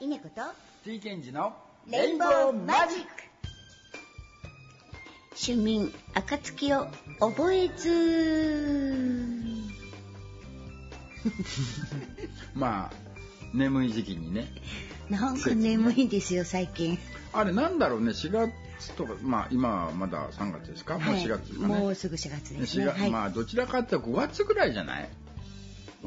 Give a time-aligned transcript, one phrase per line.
[0.00, 0.40] 稲子と
[0.84, 1.54] T ケンジの
[1.86, 3.08] レインボーマジック。
[5.40, 6.86] 春眠暁を
[7.20, 9.32] 覚えず。
[12.54, 12.92] まあ
[13.52, 14.48] 眠い時期にね。
[15.08, 16.98] なんか眠いですよ最近。
[17.32, 21.74] あれなんだろうね4月とかまあ今はまだ3月ですか、もう4月ですかね？
[21.78, 22.84] もうすぐ4月ですね。
[22.84, 25.08] 4月はい、まあどちらかっていうと5月ぐらいじゃない？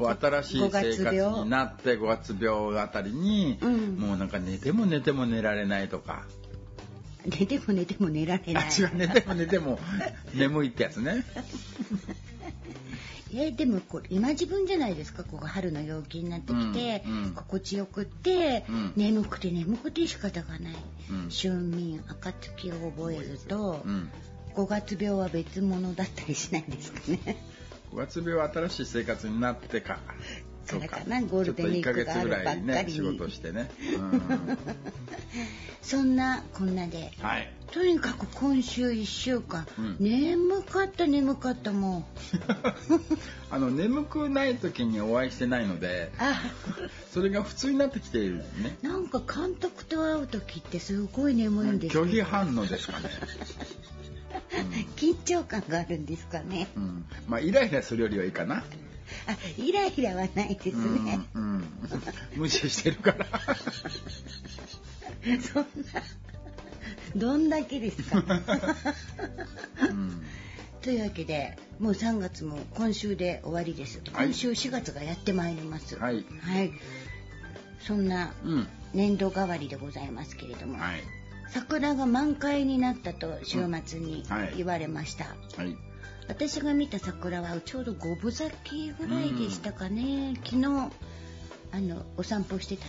[0.05, 3.95] 新しい5月生活病になって5月病あたりに、うん。
[3.97, 6.23] もうなんか寝ても寝ても寝られないとか、
[7.25, 8.69] 寝ても寝ても寝られあない。
[8.69, 8.91] 違う。
[8.95, 9.79] 寝ても寝ても
[10.33, 11.25] 眠いってやつね。
[13.33, 15.23] えでもこれ今自分じゃないですか？
[15.25, 17.31] ここ春の陽気になってきて、うんうん。
[17.33, 18.93] 心地よくって、うん。
[18.95, 20.75] 眠くて眠くて仕方がない、
[21.09, 21.29] うん。
[21.29, 24.09] 春眠暁を覚えずと、うん。
[24.55, 27.35] 5月病は別物だったりしないですかね？
[27.91, 29.99] 5月病は新しい生活になってか。
[30.65, 30.99] そうか。
[31.07, 32.67] なゴールデンウィークがあるばっかりに。
[32.67, 34.57] ちょっと1ヶ月ぐらいね仕事してね、うん、
[35.81, 37.11] そんなこんなで。
[37.19, 37.53] はい。
[37.71, 39.97] とにかく今週1週間、うん。
[39.99, 42.33] 眠かった眠かったもう
[43.49, 46.41] あの眠くない時にお会いしてないのであ。
[47.13, 48.77] それが普通になってきているね。
[48.81, 53.09] なんか監督と会う時ってすごい眠いんです拒否反応ですかね、
[54.95, 56.67] 緊張感があるんですかね。
[56.75, 58.63] うん、まあイライラするよりはいいかな、あ
[59.57, 61.63] イライラはないですね、うんうん、
[62.35, 63.25] 無視してるから。
[65.41, 66.01] そんな。
[67.15, 68.23] どんだけですか。
[69.81, 70.23] うん。
[70.81, 74.01] というわけでもう3月も今週で終わりです。
[74.13, 74.27] はい。
[74.27, 75.97] 今週4月がやってまいります。
[75.97, 76.25] はい。
[76.41, 76.71] はい。
[77.79, 78.67] そんなうん。
[78.93, 81.01] 年度代わりでございますけれども、はい
[81.49, 84.23] 桜が満開になったと週末に
[84.55, 85.75] 言われました、はい。
[86.27, 90.65] 私が見た桜はちょうど五分咲きぐらいでしたかね、昨日
[91.71, 92.85] あのお散歩してた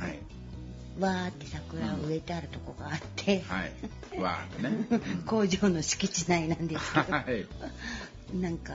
[0.00, 0.18] らはい。
[0.98, 4.20] わーって桜を植えてあるとこがあって、はい。
[4.20, 5.22] わーってね、うん。
[5.22, 7.46] 工場の敷地内なんですけど、はい。
[8.36, 8.74] なんか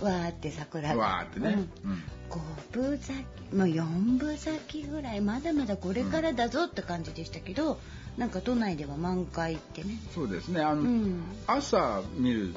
[0.00, 0.96] わーって桜が。
[0.96, 1.90] わーってね、うん。
[1.90, 2.02] うん。
[2.28, 2.40] 五
[2.72, 5.20] 分咲きもう四分咲きぐらい。
[5.20, 7.80] まだまだこれからだぞって感じでしたけど、
[8.18, 9.96] なんか都内では満開ってね。
[10.12, 10.60] そうですね。
[10.60, 11.22] あの、うん。
[11.46, 12.54] 朝見る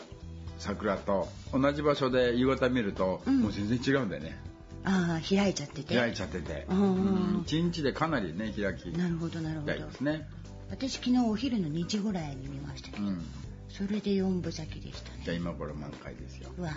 [0.58, 3.42] 桜と同じ場所で夕方見ると、うん。
[3.42, 4.40] もう全然違うんだよね。
[4.84, 5.96] ああ開いちゃってて。
[5.96, 6.80] 開いちゃってて、うん。
[6.80, 7.42] うん。
[7.46, 10.12] 一日でかなりね開きなるほどなるほど。
[10.12, 10.28] ね、
[10.72, 13.22] 私昨日お昼の2時ぐらいに見ましたけど、うん、
[13.70, 15.22] それで四分咲きでしたね。
[15.24, 16.50] じゃあ今頃満開ですよ。
[16.58, 16.74] うわあ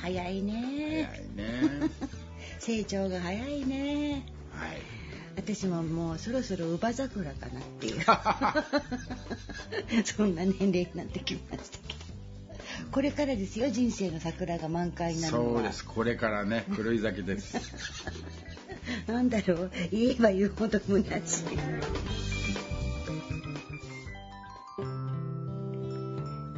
[0.00, 1.06] 早いね。
[1.10, 1.90] 早いね。
[2.60, 4.24] 成長が早いね。
[4.54, 5.01] はい
[5.36, 8.00] 私ももうそろそろ乳母桜かなっていう。
[10.04, 12.02] そんな年齢になってきましたけど。
[12.90, 15.52] これからですよ人生の桜が満開になるのは。
[15.54, 15.84] そうです。
[15.84, 17.56] これからね狂い咲きです。
[19.06, 19.70] なんだろう。
[19.90, 21.12] 言えば言うほど虚しい。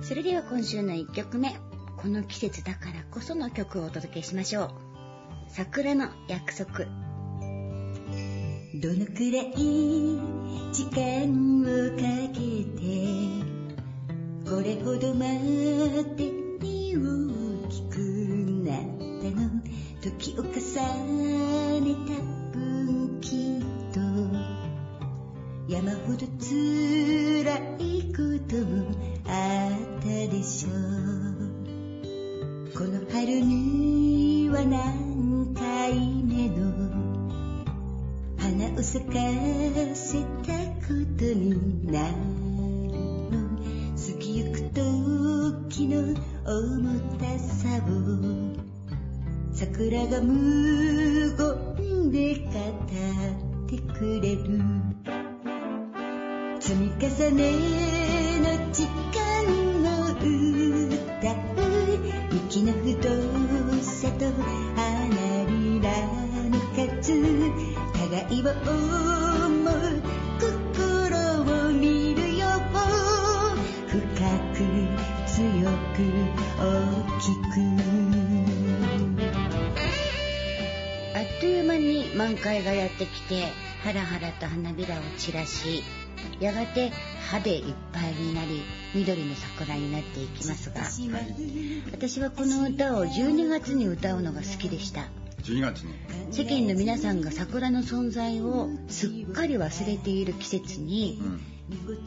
[0.02, 1.56] それでは今週の1曲目。
[1.96, 4.70] この季節だからこその曲をお届けしましょう。
[5.48, 6.84] 桜の約束
[8.82, 9.52] どのくらい
[10.72, 12.02] 時間をか
[12.32, 12.82] けて
[14.50, 17.00] これほど待って身を
[17.62, 17.98] 大きく
[18.64, 18.82] なっ
[19.22, 19.62] たの
[20.02, 20.50] 時を重
[21.82, 22.20] ねた
[22.58, 23.64] 分きっ
[23.94, 24.00] と
[25.72, 26.73] 山ほど辛
[86.74, 86.90] て
[87.30, 88.62] 葉でいっぱいになり
[88.94, 90.82] 緑の桜になっていきますが。
[91.92, 95.08] 私はこの歌を12月に歌うのが好きでした。
[95.42, 95.94] 12月に。
[96.32, 101.40] 世間の皆さんが桜の存在をすっかり忘れている季節にうん。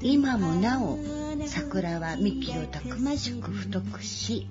[0.01, 0.99] 今もなお
[1.47, 4.47] 桜は幹をたくましく太くし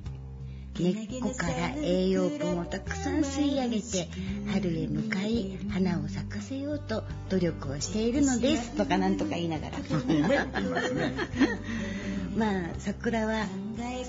[0.79, 1.53] 根っこから
[1.83, 4.09] 栄養分をたくさん吸い上げて
[4.53, 9.79] 春へ向かい花を咲かせようと努力をしているのですとかなんとか言いながら。
[12.37, 13.47] まあ桜は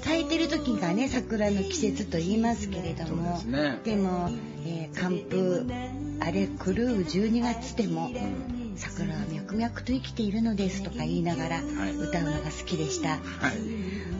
[0.04, 3.96] 咲いてる時がね桜の季節と言いますけれどもですね。
[3.96, 4.30] も、
[4.66, 5.66] えー寒風
[6.20, 8.10] あれ狂う12月でも
[8.76, 13.20] 桜は脈々と生きているのですとか言いながらはい歌うのが好きでした、はい。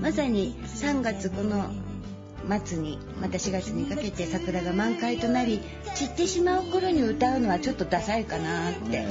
[0.02, 1.72] まさに3月この
[2.48, 5.60] 末にまた4月にかけて桜が満開となり
[5.96, 9.06] 散ってしまう頃に歌うのはちょっとダサいかなって。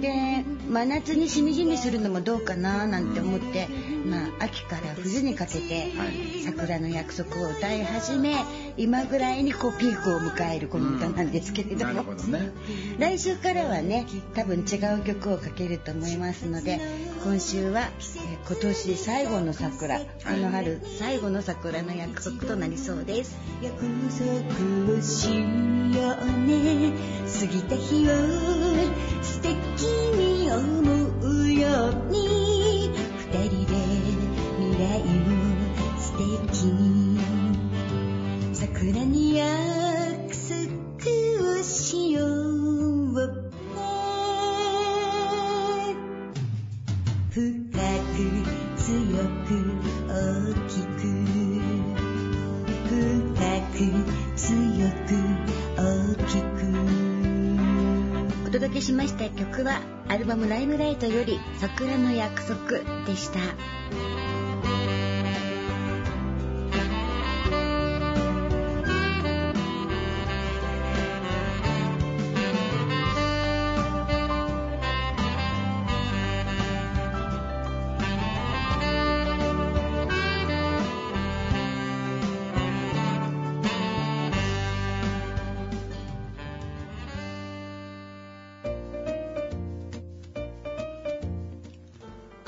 [0.00, 3.68] で真夏にしみじみするのもどうかななんて思って、
[4.06, 6.42] まあ秋から冬にかけてはい。
[6.44, 8.36] 桜の約束を歌い始め
[8.76, 12.50] 今ぐらいにこうピークを迎えるこの歌なんですけれども、ほどね。
[12.98, 16.80] 来週からはね多分違う曲をかけると思いますので
[17.24, 23.38] 今週は、えー今年最後の桜この春最後の桜の約束となりそうです。
[23.62, 23.86] 約束
[24.98, 26.92] をしようね
[27.40, 28.10] 過ぎた日を
[29.22, 29.54] 素敵
[30.18, 30.82] に思
[31.22, 32.90] うように。
[33.18, 33.76] 二人で
[34.58, 35.06] 未来を
[35.96, 36.10] 素
[36.50, 37.20] 敵に。
[38.52, 39.46] 桜に約
[40.34, 40.66] 束
[41.56, 43.84] をしようね。
[47.30, 48.18] 深く
[48.76, 48.90] 強
[49.46, 49.79] く
[53.72, 55.14] 強く
[55.76, 56.46] 大きく
[58.46, 63.38] お届けしました曲はアルバム「ライムライト」より「桜の約束」でした。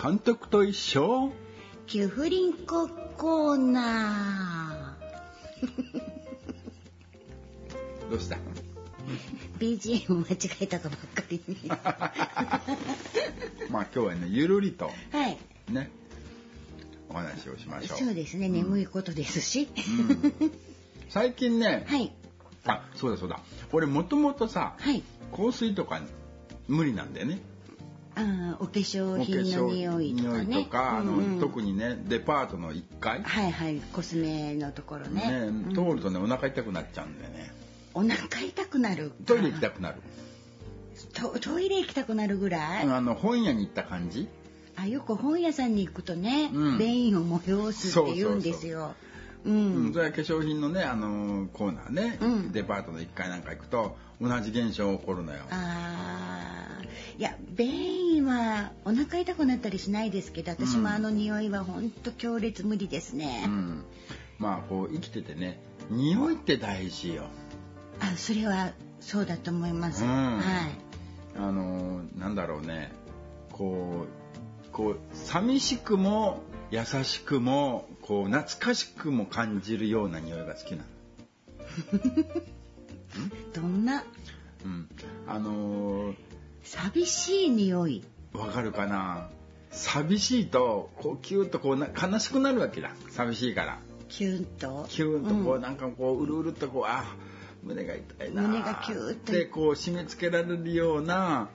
[0.02, 1.30] 監督と一緒？
[1.86, 4.96] キュフリンココーナ
[8.10, 8.36] どうした？
[8.36, 8.40] ー
[9.58, 11.76] BGM 間違えたかばっかりに ま
[13.80, 14.90] あ今日はね、ゆるりと。
[15.12, 15.38] はい。
[15.70, 15.90] ね、
[17.08, 17.98] お話をしましょう。
[17.98, 19.68] そうですね、眠いことですし。
[20.00, 20.52] うん。
[21.10, 22.12] 最近ね、はい。
[22.64, 23.38] あ、そうだそうだ。
[23.72, 25.02] 俺もともとさ、はい。
[25.36, 26.00] 香水とか
[26.66, 27.40] 無理なんだよね。
[28.14, 30.64] あーお化粧品の匂いとかね。
[30.64, 31.40] とか、あのうんうん。
[31.40, 33.80] 特にね、デパートの1階、はいはい。
[33.92, 35.22] コスメのところね。
[35.30, 35.74] ねうん。
[35.74, 37.52] 通るとね、お腹痛くなっちゃうんだよね。
[37.94, 39.96] お腹痛くなるトイレ行きたくなる。
[41.14, 44.28] トトイレ行きたくなるぐらい、あの本屋に行った感じ。
[44.76, 46.78] あよく本屋さんに行くとね、うん。
[46.78, 48.80] 便意を催すって言うんですよ。
[48.86, 49.11] うう
[49.50, 49.92] ん、ん。
[49.92, 52.52] それは化粧品のね、あのコーナーね、うん。
[52.52, 55.40] デパートの1階なんか行くと同じ現象起こるのよ。
[55.50, 56.82] あー。
[57.18, 63.84] いや便意はお腹痛くなったりしないですけど私もあの匂いは本当強烈無理ですね、うん、
[64.38, 65.60] まあこう生きててね
[65.90, 67.24] 匂いって大事よ。
[68.00, 70.10] あそれはそうだと思います、うん。
[70.10, 70.42] はい。
[71.36, 72.92] あのーなんだろうね。
[73.50, 80.84] こうこう寂しくも優しくもこう懐かしくも感じるような匂いが好きなの。
[83.54, 84.04] どんな？
[84.66, 84.86] うん、
[85.26, 86.14] あの
[86.62, 88.04] 寂しい匂い。
[88.34, 89.30] ーわかるかな？
[89.70, 92.90] 寂しいとこうキューッとこうな悲しくなるわけだ。
[93.08, 93.78] 寂しいから。
[94.10, 94.84] キュンと？
[94.90, 95.62] キューンとこう、ん。
[95.62, 97.16] なんかこううるうるっとこうあ
[97.62, 98.42] 胸が痛いな。
[98.42, 99.46] 胸がキューッて。
[99.46, 101.48] こう締め付けられるような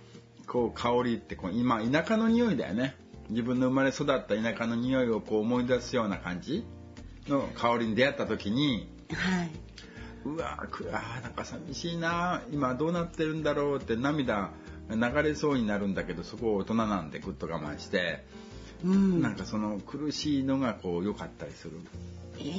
[0.47, 2.95] こう香りってこう今田舎の匂いだよね
[3.29, 6.65] 自分の生まれ育った田舎の匂いをこう思い出すような感じ
[7.27, 9.51] の香りに出会った時にはい。
[10.25, 14.51] うわあーなんか寂しいな今どうなってるんだろうって涙
[14.89, 18.25] 流れそうになるんだけどそこを大人なんでぐっと我慢して、
[18.83, 19.21] うん。
[19.21, 21.73] なんかその苦しいのがこう良かったりする。
[22.39, 22.51] え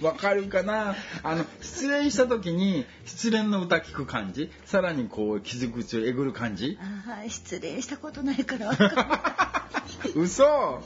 [0.00, 0.94] えわかるかな？
[1.22, 4.50] あの、失恋した時に失恋の歌聞く感じ？
[4.64, 6.78] さらにこう傷口をえぐる感じ？
[6.80, 8.70] ああ失礼したことないから
[10.16, 10.42] 嘘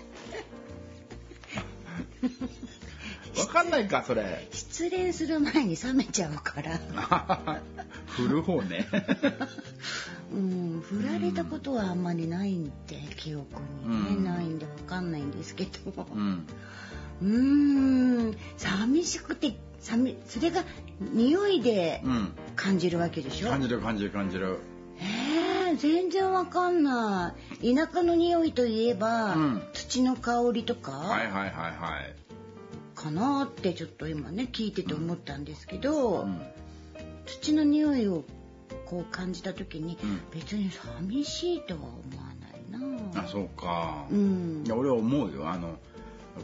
[3.39, 4.49] わかんないかそれ。
[4.53, 6.79] 失恋する前に冷めちゃうから
[8.09, 8.87] 振る方ね。
[10.33, 12.73] うん振られたことはあんまりないんで
[13.17, 13.47] 記憶
[13.85, 16.47] にね、うんないんでわかんないんですけどうん。
[17.23, 20.65] うーん寂しくて寂それが
[21.01, 22.33] 匂いでうん。
[22.57, 24.59] 感じるわけでしょ、感じる感じる感じる。
[24.99, 32.16] えー、全然わかんない田舎の匂いといえば、うん土の香りとか、はいはいはいはい。
[32.97, 36.41] かなってちょっと今ね聞いてて思ったんですけど、うん。
[37.27, 38.25] 土の匂いを
[38.87, 40.21] こう感じた時に、うん。
[40.33, 43.23] 別に寂しいとは思わないな。
[43.23, 44.65] あそうか、うん。
[44.67, 45.49] いや俺は思うよ。
[45.49, 45.79] あの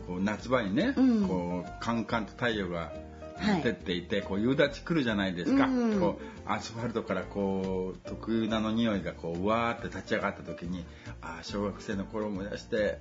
[0.07, 1.27] こう夏場にね、うん。
[1.27, 2.93] こうカンカンと太陽が
[3.37, 5.99] はい照っていて、こう夕立来るじゃないですか、うん。
[5.99, 10.85] こうアスファルトからこう特有なの匂いがこううわーって立ち上がった時に
[11.23, 12.99] ああ小学生の頃思い出して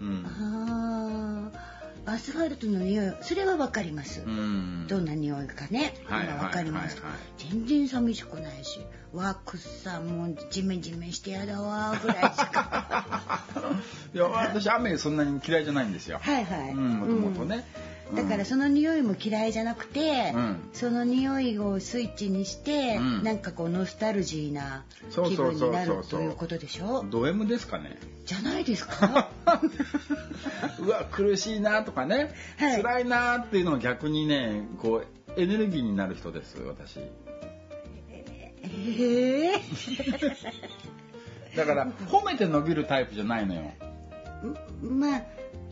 [0.00, 0.24] うん。
[0.26, 4.86] あーアスファルトの匂いそれはわかります、うん。
[4.88, 7.00] どんな匂いかね、はい今わかります、
[7.38, 8.80] 全然寂しくないし
[9.12, 13.44] わくっさもうジメジメしてやだわぐらいしか。
[14.14, 16.18] いや私雨そんなに嫌いじゃないんですよ。
[16.20, 16.70] はいはい。
[16.70, 20.56] うんもともとね、うんだからその匂いも嫌いじゃなくて、うん。
[20.72, 23.22] その匂いをスイッチにして、うん。
[23.22, 27.04] なんかこうノスタルジーな気分になるということでしょ？
[27.08, 27.98] ド M ですかね？
[28.26, 29.30] じゃないですか？
[30.80, 32.82] うわ苦しいなとかね、はい。
[32.82, 35.02] 辛いなっていうのは逆にねこ
[35.36, 36.98] うエネルギーになる人です私。
[38.84, 39.60] ええ
[41.56, 43.62] だから褒めて伸びるタイプじゃないのよ。
[44.82, 45.22] まあ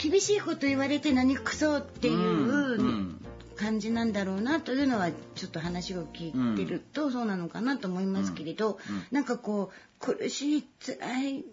[0.02, 3.16] 厳しいこと言われて何くそっていんううん。
[3.57, 8.78] 感じなんだろうなというのはちょっと話を聞いてるとそうなのかなと思いますけれど、
[9.11, 11.45] なんかこう苦しい辛い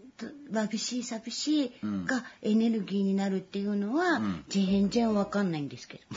[0.52, 2.06] 眩しい寂しいうん。
[2.06, 4.46] がエネルギーになるっていうのはん。
[4.48, 6.16] 全然わかんないんですけど。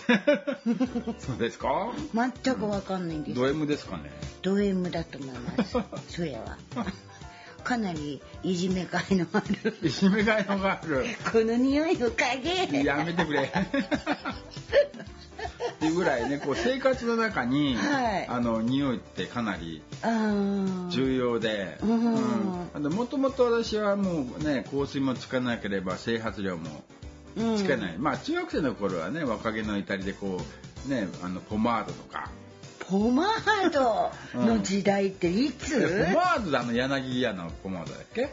[1.19, 1.93] そうですか？
[2.15, 3.35] 全くわかんないんです。
[3.41, 4.13] ド M ですかね？
[4.43, 5.77] ド M だと思います。
[6.09, 6.57] それは
[7.61, 9.77] かなりいじめがいのある。
[9.83, 11.05] いじめがいのがある。
[11.31, 12.85] この匂いの影。
[12.85, 13.53] やめてくれ。
[15.71, 18.27] っていうぐらいねこう生活の中に、はい。
[18.29, 19.83] あの匂いってかなり
[20.91, 21.79] 重要で。
[21.83, 22.93] うん。
[22.93, 26.85] もともと私はもうね香水もつかなければ整髪料も
[27.37, 27.57] うん。
[27.57, 30.41] つけない、まあ中学生の頃はね若気の至りでこ
[30.87, 32.31] うねあのポマードとか
[32.91, 38.31] ポマードの時代っていつ、えポマードであの柳屋のポマードだっけ？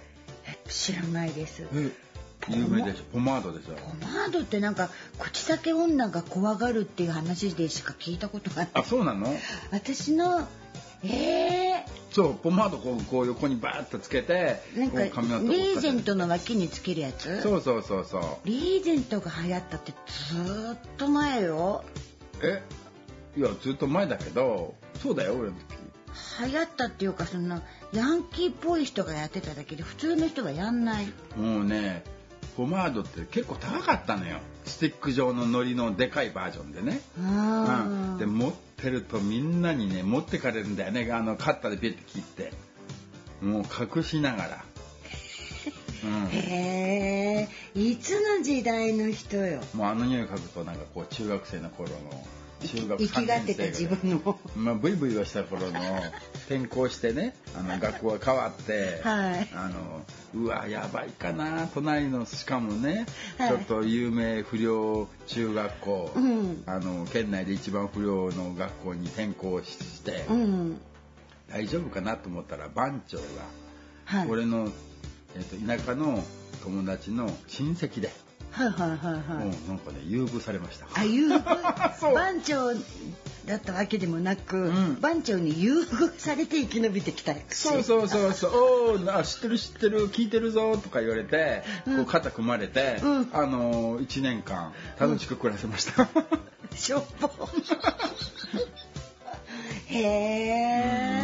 [0.67, 1.63] 知らないです。
[2.49, 3.03] 有名でしょ。
[3.13, 3.73] ポマードでしょ。
[3.73, 8.69] ポマードってなんか口先女が怖がるっていう話でしか聞いたことがない。
[8.73, 9.27] あそうなの？
[9.71, 10.47] 私の
[11.03, 17.43] えそうポマードこうこう横にバーッとつけてー、なんかリーゼントトの脇につけるやつ？
[17.43, 18.21] そうそうそうそう。
[18.45, 19.93] リーゼントが流行ったって
[20.31, 21.83] ずーっと前よ。
[22.41, 22.63] え
[23.37, 25.77] いやずっと前だけどそうだよ俺の時。
[26.51, 27.61] 流行ったっていうかそんな
[27.93, 31.07] ヤンキーっぽい人がやってただけで普通の人はやんない。
[31.37, 32.03] もうね
[32.55, 34.39] ポマードって結構高かったのよ。
[34.65, 41.09] スティック状の糊のでかいバージョンでね、あうん、で持ってるとみんなにね持ってかれるんだよね。
[41.11, 42.51] あのカッターでピッて切って。
[43.41, 44.65] もう隠しながら、
[46.03, 49.61] うん、へえいつの時代の人よ。
[49.75, 51.95] もうあの匂い嗅ぐとなんかこう中学生の頃の
[52.65, 54.39] 中学生きがってた自分の。
[54.55, 55.79] まあブイブイをした頃の
[56.47, 59.49] 転校してねあの学校が変わって、はい。
[59.53, 60.03] あの
[60.35, 63.05] うわやばいかな隣のしかもね、
[63.37, 63.49] はい。
[63.49, 66.63] ちょっと有名不良中学校、うん。
[66.65, 70.81] あの県内で一番不良の学校に転校して、うん。
[71.49, 73.23] 大丈夫かなと思ったら番長が、
[74.05, 74.27] はい。
[74.29, 74.69] 俺の、
[75.35, 76.23] えっと田舎の
[76.63, 78.11] 友達の親戚で、
[78.51, 79.67] はいはいはいはい。
[79.67, 80.87] なんかね優遇されました。
[80.93, 81.41] あ優遇？
[82.13, 82.73] 番長
[83.45, 84.99] だったわけでもなく、うん。
[84.99, 88.51] 番長に優遇されて生き延びてきたそうそうそうそう
[88.95, 93.29] 「おーあ知ってる知ってる聞いてるぞ」とか言われて、こう肩組まれて、うん。
[93.31, 96.07] あの1年間楽しく暮らせました、
[96.75, 97.29] しょっぽ。
[99.89, 101.16] へえ、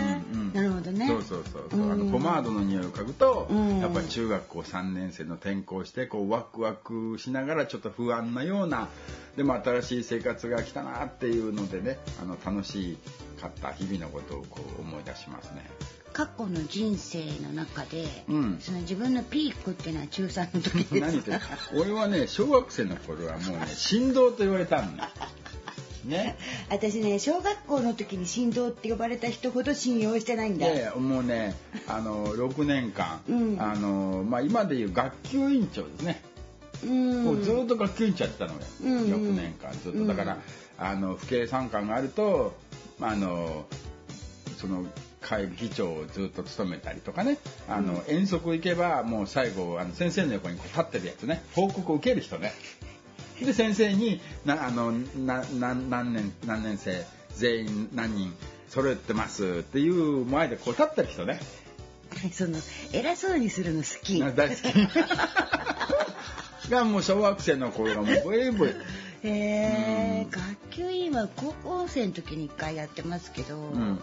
[0.94, 1.08] ね。
[1.08, 2.06] そうそうそうそう、あうん。
[2.08, 3.80] のポマードの匂いを嗅ぐと、うん。
[3.80, 8.90] やっぱり中学校3年生の転校してこうワクワクしながらちょっと不安なような
[9.36, 12.98] でも新しい生活が来たなっていうのでねあの楽し
[13.42, 15.70] かった日々のことをこう思い出しますね。
[16.14, 18.58] 過去の人生の中で、うん。
[18.60, 21.32] その自分のピークっていうのは中3の時です 何言って
[21.76, 24.92] 俺はね小学生の頃はもうね振動と言われたの
[26.06, 26.38] ね。
[26.70, 31.56] 私ね小学校の時に振動って呼ばれた人ほど信用してないんだ、でもうね
[31.88, 33.62] あの6年間、うん。
[33.62, 36.22] あのまあ、今でいう学級委員長ですね、
[36.84, 37.24] うん。
[37.24, 39.14] もうずっと学級委員長やってたのよ、うんうん。
[39.32, 40.06] 6年間ずっと。
[40.06, 40.38] だから、
[40.78, 42.56] あの不敬参観があると、
[43.00, 43.66] まあ、あの
[44.58, 44.86] その
[45.22, 47.38] 会議長をずっと務めたりとかね。
[47.70, 51.42] あの、遠足行けばもう最後あの先生の横に立ってるやつね。
[51.56, 52.54] 報告を受ける人ね
[53.44, 58.34] で先生になあのなな何年何年生全員何人
[58.70, 61.40] 揃えてますっていう前でこう立ってる人ね。
[62.32, 62.60] その
[62.92, 64.20] 偉そうにするの好き。
[64.20, 64.62] な大好き。
[66.70, 68.70] がもう小学生の頃がもうブイブイ。
[68.70, 74.02] へえ、学級委員は高校生の時に1回やってますけど、うん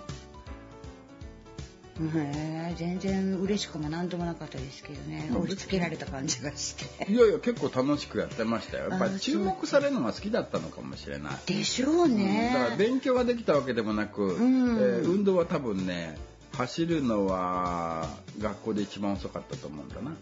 [2.76, 5.28] 全然嬉しくも何ともなかったですけどね。
[5.30, 5.36] うん。
[5.42, 7.10] 押し付けられた感じがして。
[7.12, 8.88] いやいや結構楽しくやってましたよ。
[8.88, 11.32] やっぱ注目されるのが好きだったのかもしれない。
[11.46, 14.78] でしょうね、だから勉強ができたわけでもなく、ん。
[14.78, 16.16] えー運動は多分ね
[16.52, 18.08] 走るのは
[18.40, 20.12] 学校で一番遅かったと思うんだな。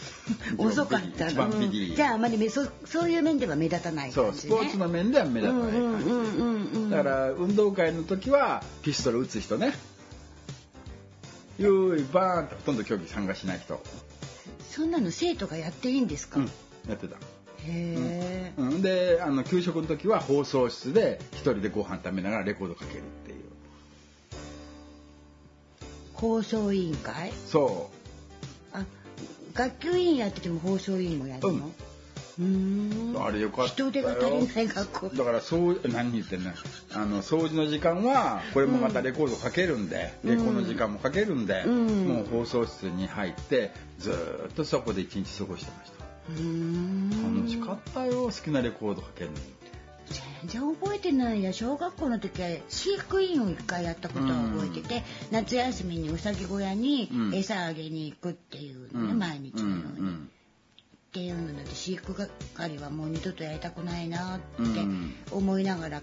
[0.58, 1.70] 遅かった一番ビうん。
[1.70, 9.72] リじゃああまりめそそういう面では目立たないそう感じ、ね、スポーツの面では目立たない感じ、うんうんうんうんだから運動会の時はピストル撃つ人ね
[11.62, 13.78] ゆいバーンってほとんど競技参加しない人、
[14.70, 16.46] そんなの生徒がやっていいんですか、うん、
[16.88, 17.18] やってた、へ
[17.66, 23.40] え、うん、であの給食の時は放送室で一人でご飯食べながらレコードかけるっていう。
[26.14, 27.30] 放送委員会？
[27.46, 27.90] そ
[28.72, 28.84] あ
[29.52, 31.48] 学級委員やってても放送委員もやるの？
[31.48, 31.58] うーん。
[31.58, 31.70] う
[32.38, 33.90] あれよかったよ。
[33.90, 35.08] 人手が足りない学校。
[35.08, 36.50] だからそう何言ってんの
[36.94, 40.38] あの掃除の時間はこれもまたレコードかけるんで、うん。
[40.38, 42.08] レコの時間もかけるんで、うん。
[42.08, 46.04] もう放送室に入ってずーっとそこで一日過ごしてました。
[46.30, 47.36] うーん。
[47.36, 49.36] 楽しかったよ好きなレコードかけるの。
[50.42, 51.52] 全然覚えてないや。
[51.52, 57.34] 小学校の時は飼育員を一回やったことは覚えてて、夏休みにうさぎ小屋にうん。
[57.34, 59.18] 餌あげに行くっていうのね、うん。
[59.18, 60.30] 毎日のように、うん
[61.10, 62.14] っていうので飼育
[62.54, 65.12] 係はもう二度とやりたくないなってうん。
[65.32, 66.02] 思いながら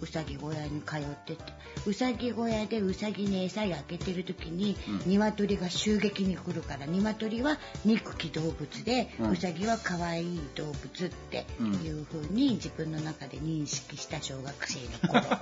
[0.00, 1.42] うさぎ小屋に通ってて
[1.86, 5.10] うさぎ小屋でうさぎに餌やけてる時に、うん。
[5.10, 15.38] 鶏が襲撃に来るから鶏は憎き動物で、ううんさぎは可愛い動物っていう風に自分の中で認識した小学生の頃。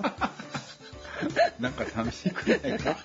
[1.60, 2.96] なんか寂しくないか、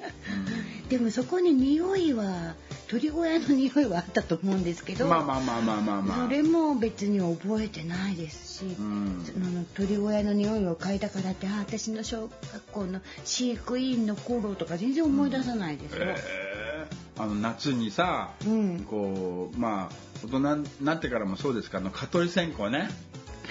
[0.88, 2.54] でもそこに匂いは
[2.88, 6.24] 鳥小屋の匂いはあったと思うんですけど、まあまあまあまあまあまあ。
[6.24, 9.24] それも別に覚えてないですし、うん。
[9.24, 16.04] その鳥小屋の匂いを嗅いだからってあ私の小学校の飼育員の頃とか全然思い出さないですよ。
[16.04, 17.22] えー。
[17.22, 18.80] あの夏にさ、うん。
[18.80, 22.88] こうまあ大人になってからもそうですかあの蚊取り線香ね。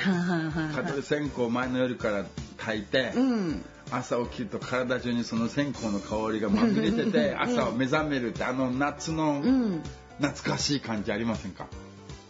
[0.04, 2.26] 蚊取り線香を前の夜から
[2.58, 9.84] 炊いて、うん朝起きると体中にその線香の香りがまみれてて朝目覚めるってあの夏のうん。
[10.22, 11.68] 懐かしい感じありませんか、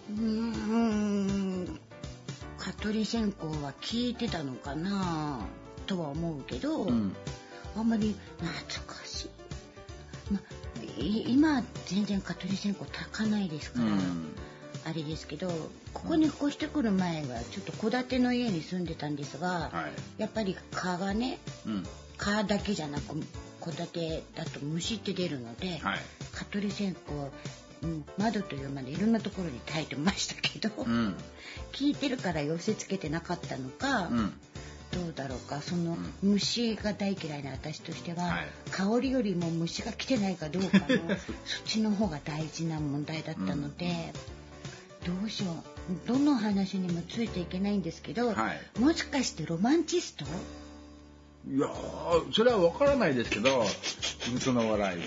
[0.10, 1.80] うーん。
[2.58, 5.40] 蚊取り線香は聞いてたのかな？
[5.86, 7.14] とは思うけど、うん。
[7.76, 9.30] あんまり懐かしい、
[10.32, 10.40] ま、
[10.98, 14.34] い今全然蚊取り線香炊かないですから、うん
[14.86, 15.50] あれですけど
[15.94, 19.86] ここに引っ越してくる前はちょっと戸建ての家に住んでたんですが、は
[20.18, 20.22] い。
[20.22, 21.84] やっぱり蚊がねうん。
[22.18, 23.16] 蚊だけじゃなく
[23.62, 26.00] 戸建てだと虫って出るので、はい。
[26.34, 27.12] 蚊取り線香、
[27.84, 31.16] うん、窓というまでいろんなところに炊いてましたけど、うん。
[31.72, 34.34] 聞いてるから寄せつけてなかったのか、うん。
[34.92, 38.48] どうだろうかその虫が大嫌いな私としては、はい。
[38.72, 40.86] 香りよりも虫が来てないかどうかの
[41.46, 44.14] そっちの方が大事な問題だったので、
[45.06, 46.08] どうしよう。
[46.08, 48.80] どの話にもついていけないんですけど、はい。
[48.80, 50.26] もしかしてロマンチスト？
[51.46, 53.66] いやーそれは分からないですけど
[54.40, 55.02] その笑い。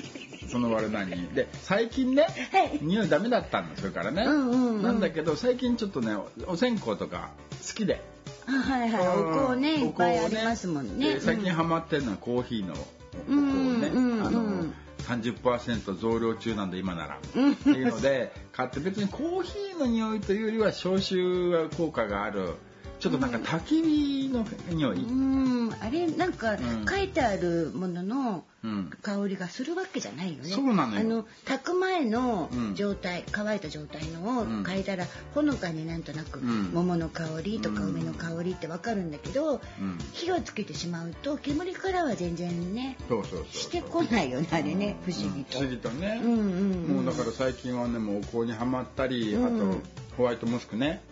[0.48, 1.34] その笑い何？
[1.34, 2.78] で最近ね、はい。
[2.82, 4.82] 匂いダメだったんだそれからね、うんうんうん。
[4.82, 6.14] なんだけど最近ちょっとね
[6.46, 7.30] お線香とか
[7.66, 8.02] 好きで。
[8.46, 11.14] あはいはいお香ねいっぱいありますもんね。
[11.14, 12.86] で最近ハマってるのはコーヒーのお香ね、
[13.28, 14.26] うんうんうん。
[14.26, 14.66] あの
[15.02, 22.54] 30%増量中なんで今なら、っていうので買って別にコーヒーの匂いというよりは消臭効果がある
[22.98, 26.86] ちょっとなんか焚き火の匂い、うんあれなんかん。
[26.88, 28.90] 書いてあるもののうん。
[29.02, 30.48] 香りがするわけじゃないよね。
[30.50, 31.00] そうなのよ。
[31.00, 32.74] あの炊く前のうん。
[32.74, 34.62] 状態、乾いた状態のをうん。
[34.62, 36.70] 嗅いだら、ほのかになんとなく、ん。
[36.72, 37.88] 桃の香りとかうん。
[37.90, 39.98] 梅の香りってわかるんだけど、うん。
[40.12, 45.58] 火をつけてしまうと煙からは全然ねそうそうそうしてこないよねあれね、不思議と。
[45.58, 46.96] 不思議とね、うんうんうん。
[46.96, 49.44] もうだから最近はねもうお香にはまったり、うん。
[49.44, 49.80] あと
[50.16, 51.02] ホワイトムスクね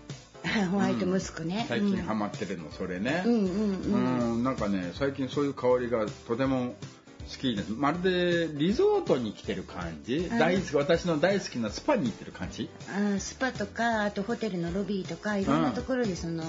[0.71, 1.65] ホワイトムスクね。
[1.69, 4.33] 最近ハマってるのそれね、うんうんうん。
[4.33, 4.45] うん。
[4.45, 6.75] なんかね最近そういう香りがとても
[7.31, 7.71] 好きです。
[7.71, 10.29] まるでリゾートに来てる感じ？
[10.33, 12.69] あ大好き私の大好きなスパに行ってる感じ？
[12.89, 16.45] あスパとかあとホテルのロビーとかいろんなところでその、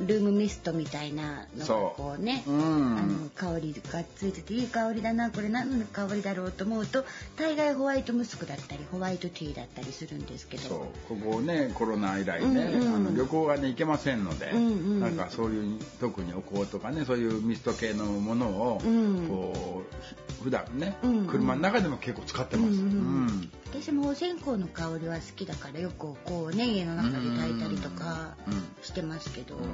[0.00, 2.98] ルームミストみたいなのがこうねう、ん。
[2.98, 7.04] あの香りがついてていい香りだなこれ何の香りだろうと思うと
[7.36, 10.70] 大概ホワイトムスクだったりホワイトティーだったりするんですけそう。
[10.70, 15.00] どここねコロナ以来ね、うんうんあの旅行がね行けませんので、うんうん。
[15.00, 19.26] なんかそういう特にお香とかねそういうミスト系のものを、うん。
[19.28, 19.95] こうひ
[20.42, 21.26] 普段ね、うんうん。
[21.26, 22.72] 車の中でも結構使ってます。
[22.72, 22.88] うんうんう
[23.30, 23.50] ん。
[23.66, 29.64] 私もお線香の香りは好きだからよくこうね家の中で炊いたりとかうんしてますけど、うん。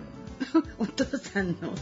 [0.79, 1.75] お父さんの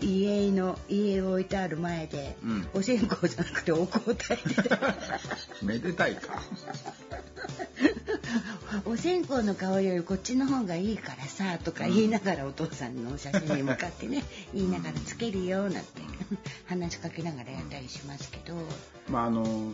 [0.00, 2.68] 家の家を置いてある前で、うん。
[2.74, 4.78] お線香じゃなくてお香を炊いてた。
[5.62, 6.42] めでたいか。
[8.86, 16.02] お線香の香りよりこっちの方がいいからさとか言いながらお父さんの写真に向かってね言いながらつけるよなんて。
[16.66, 18.54] 話しかけながらやったりしますけど。
[19.08, 19.72] まああの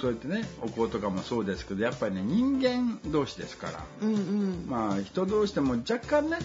[0.00, 4.66] そうやってねお香とかもそうですけどやっぱりね人間同士ですから、うんうん。
[4.68, 6.38] まあ人同士でも若干ね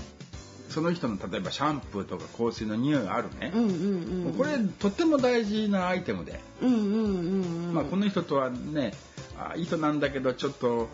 [0.70, 3.52] その人の例えばシャンプーとか香水の匂いがあるね。
[3.54, 4.34] う、んうんうん。
[4.34, 7.74] これとっても大事なアイテムで、うんうんうんうん。
[7.74, 8.94] まあ、この人とはね
[9.38, 10.90] あ糸なんだけどちょっと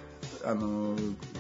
[0.46, 0.96] あの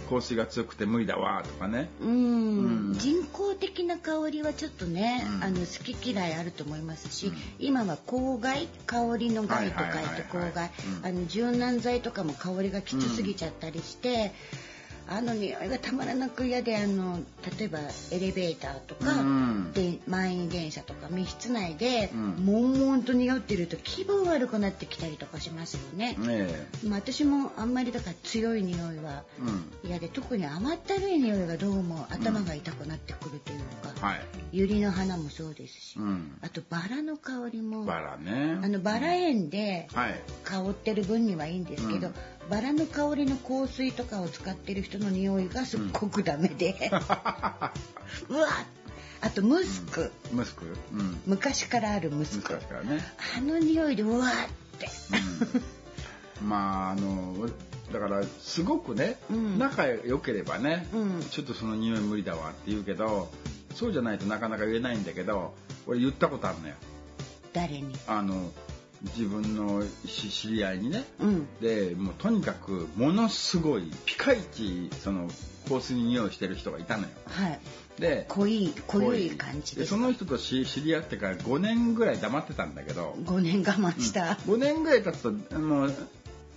[0.10, 1.90] 香水が強くて無理だわとかね。
[2.02, 2.10] うん。
[2.10, 2.94] うん。
[2.98, 5.44] 人工的な香りはちょっとね、うん。
[5.44, 7.38] あの好き嫌いあると思いますし、うん。
[7.60, 10.72] 今は香害香りの害と書いて香害。
[11.28, 14.34] 柔軟剤とかも香りがきつすぎちゃったりして、
[15.08, 17.20] あの匂いがたまらなく嫌であの
[17.58, 17.80] 例えば
[18.12, 19.72] エレベーターとか、うん。
[19.74, 22.46] で満員電車とか密室内で、うん。
[22.46, 26.18] 悶々と匂ってると気分悪くなってきたりとかしますよね。
[26.28, 29.90] えまあ、私もあんまりだから強い匂いはえうん。
[29.90, 33.66] 嫌で特に甘ったるい匂いがどうも頭が痛くなってくるというの
[34.02, 34.22] が、はい、
[34.54, 38.60] 百合の花もそうですし、うん、あとバラの香りもバラね。
[38.64, 40.20] あのバラ園ではい。
[40.44, 42.14] 香ってる分にはいいんですけど、うん
[42.49, 46.91] バラの香りの香水とかを使ってる人の匂いがすっごくダメで、
[48.30, 48.47] うわ。
[49.21, 50.65] あとムスク、ムスク。
[50.93, 51.21] うん。
[51.27, 52.54] 昔からあるムスク。
[52.54, 53.01] 昔からね。
[53.38, 54.34] あの匂いでうわーっ
[54.80, 54.89] て、
[56.41, 56.47] うん。
[56.49, 57.47] まああの
[57.93, 59.60] だからすごくね、うん。
[59.60, 61.23] 仲良ければね、うん。
[61.30, 63.30] ちょっとその匂い無理だわって言うけど
[63.75, 65.54] そうじゃないとなかなか言えないんだけど
[65.86, 66.73] 俺言ったことあるのよ。
[67.54, 67.93] 誰に？
[68.08, 68.51] あの
[69.04, 71.06] 自分のし知り合いにね。
[71.20, 71.48] うん。
[71.60, 75.28] でもうとにかくものすごいピカイチその
[75.68, 77.10] 香水に匂いしてる人がいたのよ。
[77.26, 77.60] はい。
[78.00, 79.32] で濃い濃い。
[79.32, 85.94] 感じですその人とし知り合ってから5年ぐらい黙ってたんだけど、5年我慢した、5年ぐらい経つともう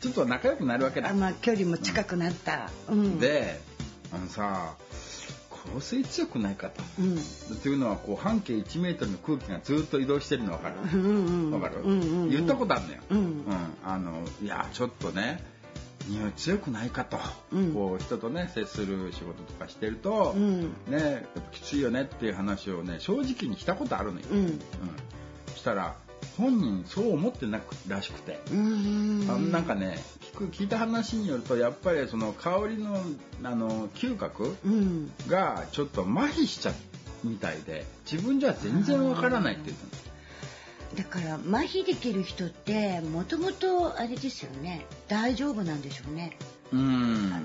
[0.01, 1.11] ちょっと仲良くなるわけだ。
[1.11, 3.61] あまあ距離も近くなった、うん、で
[4.13, 4.75] あのさ
[5.73, 6.83] 香水強くないかと。
[6.99, 7.15] うん。
[7.15, 7.19] っ
[7.63, 10.99] ていうのはこう半径1メートルの空気がずっと移動してるの分かる？
[10.99, 12.31] うんうん分かる、うんうんうん。
[12.31, 13.45] 言ったことあるのよ、うん。
[13.85, 15.43] あのいやちょっとね
[16.09, 17.19] 匂い強くないかと、
[17.53, 17.73] うん。
[17.73, 20.61] こう人とね接する仕事とかしてると、うん。
[20.61, 24.61] ねやっぱきついよねっていう話をね正直にしたことあるのよ、うん。
[25.49, 25.97] そしたら
[26.37, 29.53] 本人そう思ってなくらしくて、うん。
[29.53, 29.99] なんかね
[30.33, 33.01] 聞く聞いた話によるとやっぱりその香りの
[33.43, 35.13] あの嗅覚うん。
[35.29, 36.75] がちょっと麻痺しちゃう
[37.29, 40.05] みたいで自分じゃ全然わからないって言って
[40.97, 44.87] だから麻痺できる人ってもともとあれですよね。
[45.09, 46.37] 大丈夫なんでしょうね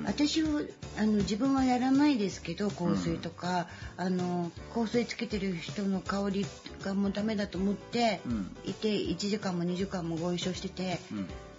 [0.06, 0.62] 私は
[0.98, 6.46] あの自分はやらないですけど香水とか、あの香水つけてる人の香り
[6.84, 8.58] がもうダメだと思って、うん。
[8.66, 11.00] いて1時間も2時間もご一緒してて、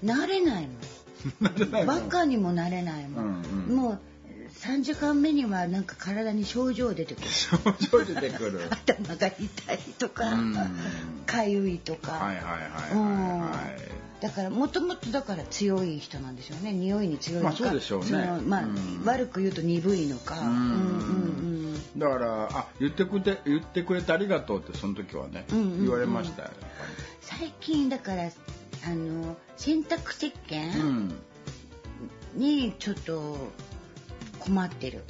[0.03, 0.11] うん。
[0.11, 0.73] 慣れないも
[1.79, 3.77] ん バカにもなれないもん、うんうん。
[3.77, 3.99] もう
[4.61, 7.29] 3時間目にはなんか体に症状出てくる。
[7.29, 7.57] 症
[8.05, 8.61] 状出てくる。
[8.71, 10.55] 頭が痛いとかうん。
[11.25, 12.61] かゆいとか、はいはいはいはい
[13.41, 16.75] はいだからもともとだから強い人なんでしょうね。
[16.75, 18.11] 匂いに強いのか、まあそうでしょうね。
[18.47, 19.03] まあうん。
[19.07, 20.49] 悪く言うと鈍いのか、うん。
[20.49, 20.57] うんう
[21.47, 21.61] ん
[21.97, 25.83] だからあ言ってくれて言ってくれてありがとうってその時はね、うんうんうん。
[25.85, 26.51] 言われましたよ。
[27.23, 31.15] 最近だからあの洗濯石ぱり、う鹸ん。
[32.35, 33.49] にちょっと
[34.41, 35.05] 困ってる。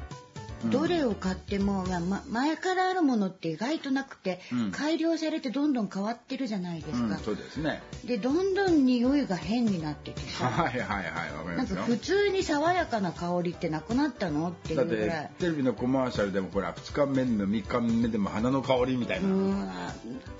[0.64, 0.70] うん。
[0.70, 4.70] どれを買っても、ま前からあるものって意外となくて、うん。
[4.72, 7.16] 改良されてどんどん変わってるじゃないですか。
[7.16, 7.82] うん、そうですね。
[8.04, 11.76] でどんどん匂いが変になっててさ、はいはいはいわかりますよ。
[11.76, 15.30] なんか普通に爽やかな香りってなくなったのっていうぐらい。
[15.38, 19.90] テレビのコマーシャルでもほら2日目でも3日目でも花の香りみたいうな、ん。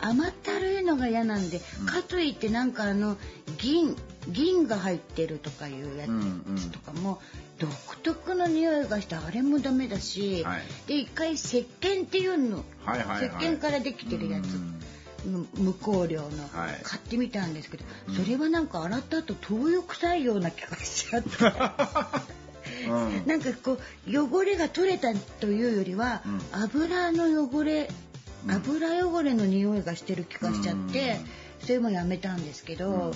[0.00, 1.86] 甘ったるいのが嫌なんで、うん。
[1.86, 3.16] かといってなんかあの
[3.56, 3.96] 銀
[4.28, 6.06] 銀が入ってるとかいうや
[6.56, 7.20] つとかも
[7.60, 7.70] 独
[8.02, 10.62] 特の匂いがしてあれもダメだし、はい。
[10.86, 13.26] で一回石鹸っていうの、はいはいはい。
[13.26, 14.46] 石鹸からできてるやつ、
[15.58, 16.80] 無香料の、はい。
[16.82, 18.14] 買ってみたんですけど、うん。
[18.14, 21.28] それはなんか洗った後灯油臭いような気がしちゃって
[22.88, 23.26] うん。
[23.26, 26.40] なんかこう汚れが取れたというよりは、うん。
[26.62, 27.90] 油の汚れ
[28.46, 28.50] うん。
[28.52, 31.20] 油汚れの匂いがしてる気がしちゃって、
[31.62, 33.12] それもやめたんですけど、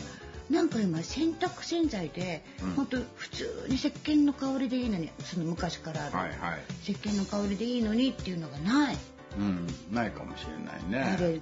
[0.51, 2.71] なんか今洗濯洗剤で、うん。
[2.73, 6.63] ほんと普通に石鹸の香りでいいのにその昔からある、はいはい。
[6.83, 8.97] 石鹸の香りでいいのにっていうのがない、
[9.39, 11.41] うんないかもしれないね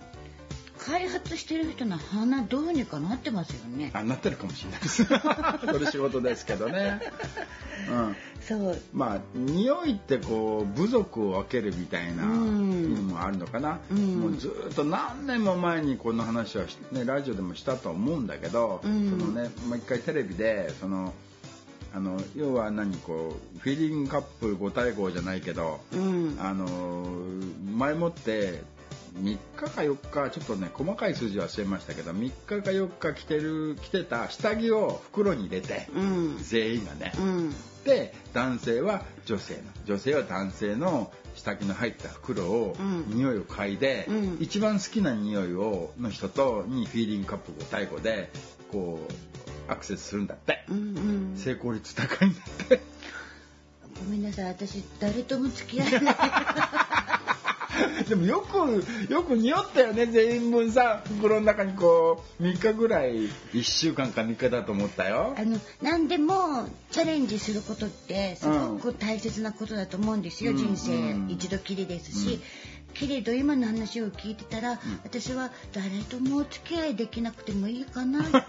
[0.85, 3.93] 開発してる人の鼻どうにかなってますよね。
[3.95, 5.07] あなってるかもしれないです。
[5.07, 7.01] これ仕事ですけどね。
[7.89, 8.17] うん。
[8.41, 8.79] そう。
[8.93, 12.95] まあ匂いってこう部族を分けるみたいなうん。
[12.95, 14.21] のもあるのかな、うん。
[14.21, 19.11] もうずっと何年も前にこの話はし、ね、ラジオでもしたと思うんだけど、うん。
[19.11, 21.15] そのねもう一回テレビでその
[21.95, 26.37] あの要は何こうフィーリングカップ5対5じゃないけど、うん。
[26.41, 27.07] あの
[27.77, 28.63] 前もって
[29.19, 36.39] 3日か4日ちょっとね細かい数字忘れましたけど3日か4日着てる着てた下着を袋に入れて、うん。
[36.39, 37.55] 全員がね、うん。
[37.85, 39.61] で男性は女性の。
[39.85, 43.05] 女性は男性の下着の入った袋を、うん。
[43.09, 44.37] 匂いを嗅いで、うん。
[44.41, 48.31] 一番好きな匂いをの人とにフィーリングカップを対語で
[48.71, 48.99] こ
[49.69, 51.01] うアクセスするんだって、うんう
[51.35, 51.37] ん。
[51.37, 52.81] 成功率高いんだって。
[54.05, 56.15] ごめんなさい私誰とも付き合えない
[58.09, 63.29] でもよくよく匂ったよね全員分さ袋の中にこう3日ぐらい。
[63.53, 65.35] 1週間か3日だと思ったよ。
[65.37, 70.57] あの何でもチャレンジすることってすごく大切なことだと思うんですよ、うん。
[70.59, 71.31] 人生うん。
[71.31, 72.41] 一度きりですし、
[72.95, 78.33] けれど今の話を聞いてたら、私は誰ともお付き合いできなくてもいいかなって。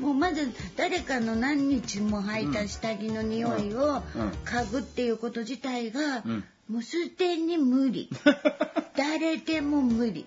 [0.00, 4.30] もうまず誰かの何日も履いた下着の匂いをうん。
[4.44, 8.08] 嗅ぐっていうこと自体が、うんもうすでに無理。
[8.96, 10.24] 誰でも無理。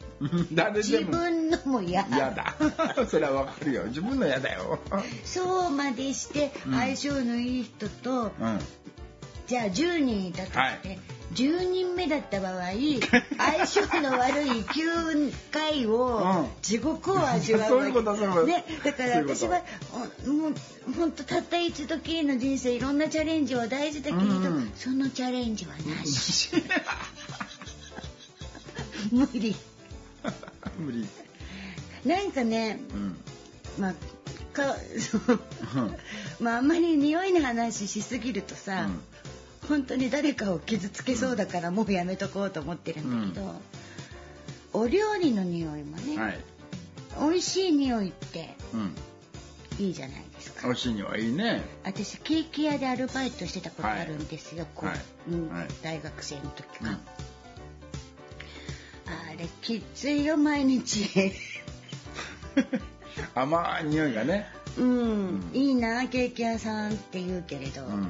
[0.54, 1.12] 誰自でも。
[1.14, 2.06] 分のも嫌。
[2.08, 2.56] 嫌だ。
[3.10, 3.86] それはわかるよ。
[3.86, 4.80] 自分の嫌だよ。
[5.24, 6.74] そうまでしてうん。
[6.76, 8.60] 相性のいい人と、うん。
[9.48, 11.00] じゃあ10人いたとして、はい
[11.34, 12.72] 10人目だった場合
[13.38, 16.48] 相性の悪い9回を、うん。
[16.62, 19.62] 地獄を味わうそういうね、だから私は
[20.26, 20.54] おもう
[20.98, 24.72] 本当たった一度きりの人生いろんなチャレンジは大事だけれど、うん。
[24.76, 26.52] そのチャレンジはなし。
[29.12, 29.56] 無理。
[30.78, 31.08] 無理。
[32.06, 33.18] なんかねうん。
[33.80, 33.94] まあ
[34.56, 34.76] か
[36.40, 38.90] まああんまり匂いの話しすぎるとさ、
[39.68, 43.62] 本当に誰かを傷つけそうだからもうやめとこうと思ってるんだけど、
[44.74, 46.40] お料理の匂いもね、はい。
[47.20, 48.96] 美味しい匂いってうん。
[49.78, 50.68] いいじゃないですか。
[50.68, 51.62] 美味しいにはいいね。
[51.84, 55.00] 私ケーキ屋でアルバイトしてたことあるんですよ、はい。
[55.32, 55.68] うんはい。
[55.82, 56.90] 大学生の時か、うん。
[56.92, 56.98] あ
[59.38, 61.10] れきついよ毎日。
[63.36, 64.48] 甘い匂いがね。
[64.78, 68.08] うん、いいなケーキ屋さんって言うけれど、うん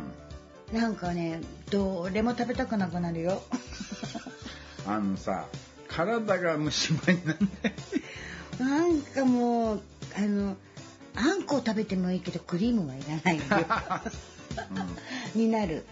[0.74, 3.42] なんかねどれも食べたくなくなるよ。
[4.88, 5.46] あのさ
[5.88, 7.74] 体が虫歯になんない。
[8.60, 9.82] なんかもう
[10.18, 10.58] あの
[11.16, 13.44] あんこを食べてもいいけどクリームはいらないよ。
[15.36, 15.86] になる、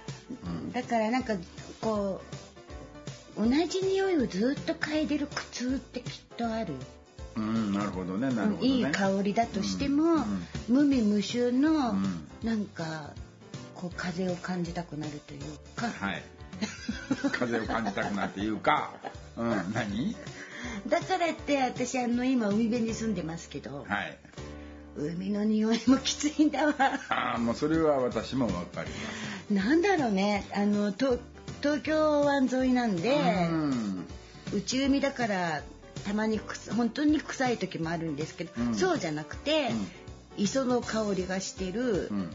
[0.45, 0.71] うん。
[0.71, 1.35] だからなんか
[1.81, 2.21] こ
[3.37, 6.73] う同じ匂いをずっと嗅いでる苦痛ってきっとある。
[6.73, 6.79] よ
[7.35, 8.67] うんなるほどねなるほどね。
[8.67, 10.47] いい香りだとしても、うん。
[10.67, 12.27] 無味無臭の、うん。
[12.43, 13.11] なんか
[13.83, 15.41] こう風を感じたくなるという
[15.75, 16.23] か、はい。
[17.33, 18.93] 風を感じたくなっていうか。
[19.35, 19.49] うん。
[19.73, 20.15] 何？
[20.87, 24.17] だからって私あの今海辺に住んでますけど、はい。
[24.95, 26.73] 海の匂いもきついんだわ。
[27.09, 28.89] ああもうそれは私もわかり
[29.53, 30.45] まなんだろうね。
[30.55, 31.19] あのと
[31.61, 34.05] 東京湾沿いなんで、すうん。
[34.55, 35.61] 内海だから
[36.05, 36.39] たまに
[36.73, 38.75] 本当に臭い時もあるんですけど、うん。
[38.75, 39.71] そうじゃなくて、
[40.37, 42.31] 磯の香りがしてる、うん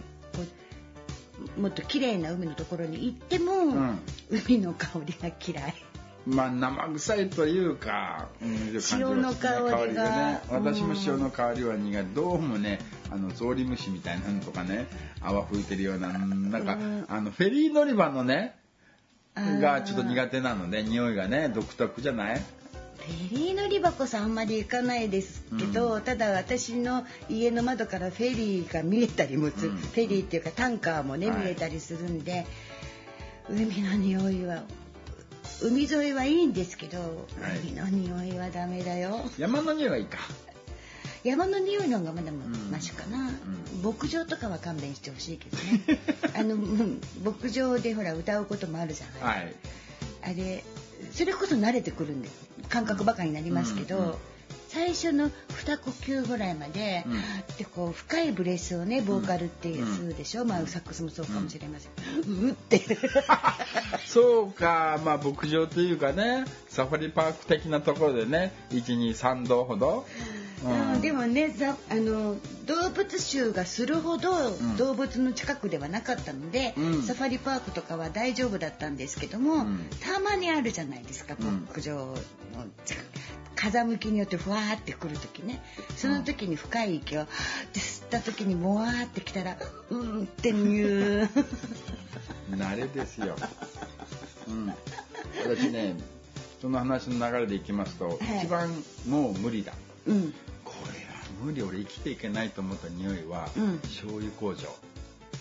[1.58, 3.98] もっと綺麗な海のところに行っても、ん。
[4.30, 5.74] 海の香りが嫌い。
[6.26, 10.04] まあ生臭いというか、うんいう感じはしない塩の香りが。
[10.10, 10.96] ね私もうん。
[11.06, 14.86] 塩の香りは苦いどうもねあのゾウリムシみたいなのとかね
[15.22, 17.04] 泡吹いてるようななんか、うん。
[17.08, 18.56] あのフェリー乗り場のね
[19.36, 22.42] がちょっと苦手なので匂いがね独特じゃない？
[23.08, 29.76] フェリー乗り場こそあんまり行かないですけど、ただ私の家の窓からフェリーが見えたりもする、うん。
[29.76, 31.44] フェリーっていうかタンカーもね、はい。
[31.44, 32.46] 見えたりするんで
[33.48, 34.62] 海の匂いは
[35.62, 36.98] 海沿いはいいんですけど、
[37.64, 37.68] い。
[37.68, 39.20] 海の匂いはダメだよ。
[39.38, 40.18] 山の匂いはいいか。
[41.24, 42.36] 山の匂いの方がまだん。
[42.70, 43.34] マシかな、ん。
[43.82, 45.98] 牧場とかは勘弁してほしいけどね。
[46.36, 49.54] あのうん牧場でほら歌うこともあるじゃない、はい。
[50.22, 50.62] あれ
[51.12, 52.28] それこそ慣れてくるんで
[52.68, 54.14] 感覚ばかりになりますけど、うんうん
[54.68, 57.12] 最初の2呼吸ぐらいまで、うん。
[57.56, 61.90] でこう深いブレスをねボーカルってうんするでしょ、まあ、サックスもそうかもしれません、
[62.22, 62.80] うって。
[64.06, 70.06] そうか、まあ牧場というかね、サファリパーク的なところでね、1、2、3度ほど。
[70.64, 71.00] うん。
[71.00, 74.76] でもねざあの動物臭がするほどん。
[74.76, 77.02] 動物の近くではなかったので、うん。
[77.02, 79.88] サファリパークとかは大丈夫だったんですけども、ん。
[80.00, 81.66] たまにあるじゃないですかうん。
[81.68, 82.14] 牧場の
[82.84, 83.06] 近く
[83.54, 85.60] 風向きによってふわーってくる時ね。
[85.96, 87.28] その時に深い息をで
[87.74, 89.56] 吸った時にもわーってきたら
[89.90, 91.44] うーんってニュー
[92.50, 93.36] 慣れですよ。
[94.48, 94.72] うん。
[95.44, 95.96] 私ね、
[96.60, 98.18] その話の流れでいきますと、はい。
[98.44, 98.70] 一番
[99.08, 99.72] もう無理だ。
[100.08, 100.34] うん。
[100.64, 103.78] これは無理、俺生きていけないと思った匂いは、うん。
[103.80, 104.68] 醤油工場。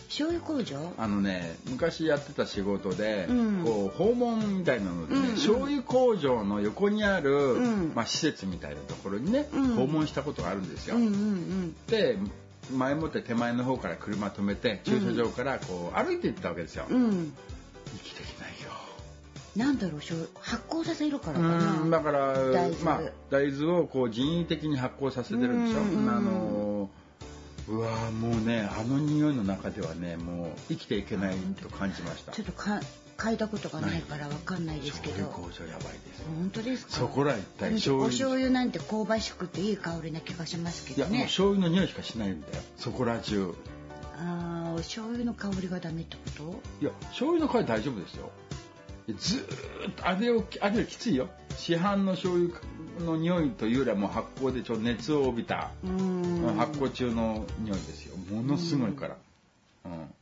[0.09, 0.93] 醤油工場？
[0.97, 3.63] あのね、昔やってた仕事で、うん。
[3.63, 5.35] こう訪問みたいなのでね、うんうん。
[5.35, 7.91] 醤油工場の横にある、うん。
[7.95, 9.75] まあ、施設みたいなところにね、うん。
[9.75, 10.95] 訪問したことがあるんですよ。
[10.95, 11.75] うんうんうん。
[11.87, 12.17] で
[12.69, 17.33] 前もって手前の方から車止めて駐車場からこう歩いていったわけですよ、うん。
[17.85, 18.23] 生きて
[19.57, 20.01] なんだろう
[20.39, 21.81] 発酵させるからかな。
[21.81, 22.83] うんだから大豆。
[22.83, 26.89] まあ、大豆をこう人為的に発酵させてるんでしょ、うあの
[27.67, 32.31] うわーもうねあの匂いの中ではねもう生きていけないと感じました。
[32.31, 32.79] ちょっとか
[33.17, 35.15] 嗅いだことがないからわかんないですけど。
[35.15, 36.91] 醤油工場やばいです本当ですか？
[36.93, 41.23] そこら一体醤お油醤油なんて香ばしくていい香りな気がしますけいやもうどね。
[41.23, 42.53] 醤油の匂いしかしないんだよ。
[42.77, 43.55] そこら中。
[44.19, 46.61] ああ、お醤油の香りがダメってこと？
[46.79, 48.29] いや醤油の香り大丈夫ですよ
[49.15, 51.29] ずーっとあれをあれよりきついよ。
[51.55, 52.53] 市販の醤油
[53.05, 55.71] の匂いというよりはもう発酵でちょっと熱を帯びた。
[56.57, 58.17] 発酵中の匂いですよ。
[58.17, 59.17] ものすごいから、
[59.85, 60.13] うん。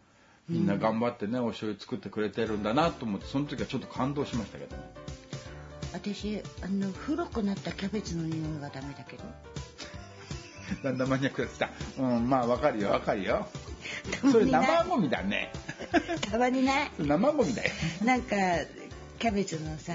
[0.47, 4.75] みんな頑張ってねお醤油作ってくれてるんだなと思ってその時はちょっと感動しましたけど。
[4.75, 4.83] ね
[5.93, 9.23] 私あの古くなったキャベツの匂いがダメだけど。
[10.83, 11.69] だんだんマニアックが来た。
[11.97, 13.47] うんまあわかるよわかるよ。
[14.31, 15.51] それ生ゴミだね
[16.31, 16.91] たまにない？
[16.99, 17.71] 生ゴミだよ。
[18.03, 18.35] なんか
[19.19, 19.93] キャベツのさ。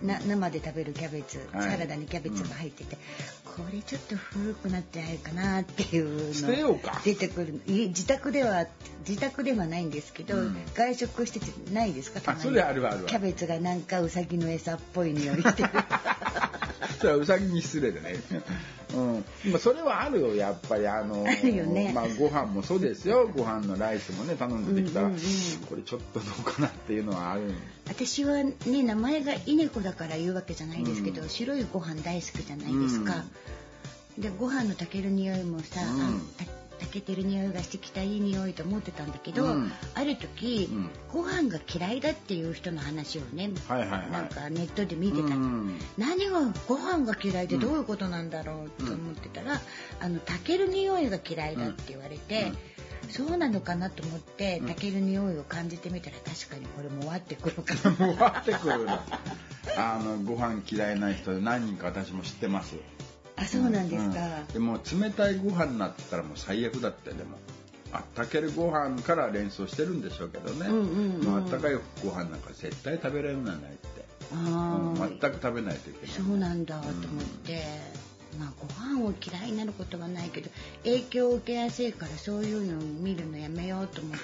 [0.00, 1.70] な生で食べるキャベツ、はい。
[1.72, 2.96] サラダにキャベツが入ってて、
[3.44, 7.00] これちょっと古くなってないかなっていうの捨てようか。
[7.04, 7.60] 出てくる。
[7.66, 8.66] い自宅では
[9.08, 10.56] 自宅ではないんですけど、うん。
[10.76, 12.20] 外食しててないですか？
[12.20, 12.80] たまにあそれある。
[13.06, 15.68] キャベツがなんかウサギの餌っぽい匂いしてる
[16.98, 18.16] それはウサギに失礼だね。
[18.94, 20.34] うん、まあそれはあるよ。
[20.34, 21.92] やっぱりあのあるよね。
[21.94, 23.28] まあご飯もそうですよ。
[23.28, 25.22] ご飯のライスもね頼んでできたら、うんうんうん。
[25.68, 27.52] これちょっとどうかなっていうのはある。
[27.86, 31.28] 私はね名前が稲子だから言うわけじゃないですけど、うん。
[31.28, 33.24] 白いご飯大好きじゃないですか、
[34.16, 36.00] でご飯の炊ける匂いもさ、うん。
[36.00, 36.10] あ
[36.78, 39.72] た炊けてる匂いがしてきたいい匂いと思ってたんだけど、うん。
[39.94, 40.90] ある時、うん。
[41.12, 44.10] ご飯が嫌いだっていう人の話をね、はいはいはい。
[44.10, 49.60] なんかネットで見てたの、うん何がご飯が嫌いでどういうことなんだろうと思ってたら、
[50.00, 52.52] あの炊ける匂いが嫌いだって言われて、
[53.10, 58.98] そうなのかなと思って炊ける匂いを感じてみたら確かにこれもわってくるか ももわってくるの
[59.76, 62.76] あのご飯嫌いな人で何人か私も知ってます
[63.40, 64.52] あそうなんですか、うん。
[64.52, 67.38] でも冷たいご飯になってたらもう最悪だってでも
[67.92, 70.66] あったけるご飯から連想してるんでしょうけどね、
[71.28, 71.74] あったかい
[72.04, 76.14] ご飯なんか絶対食べれるんじゃないって、ああ、うん全く食べないといけない。
[76.14, 77.62] そうなんだと思って、
[78.38, 78.66] まあご
[79.00, 80.50] 飯を嫌いになることはないけど
[80.84, 84.22] 影響を受けやすいからそういうのを見るのやめようと思って。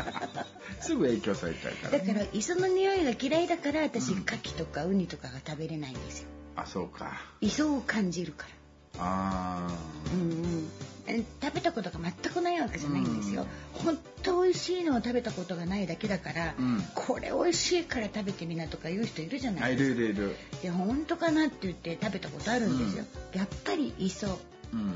[0.80, 6.28] すぐ影響されちゃうから、だから磯の匂いが嫌いだから私牡蠣とかウニとかが食べれないんですよ
[6.62, 7.20] あそうか。
[7.40, 8.50] 磯を感じるから。
[8.98, 9.68] あ
[10.12, 10.68] うんうん。
[11.06, 16.82] え食べたことが全くないわけじゃないんですよ、本当美味しいのを食べたことがないだけだから、うん。
[16.94, 19.98] これ美味しいから食べてみなとか言う人いるじゃないですか。
[19.98, 20.36] るいるいる。
[20.62, 24.26] で本当かなって言って食べたことあるんですよ、やっぱり磯。
[24.72, 24.94] うん。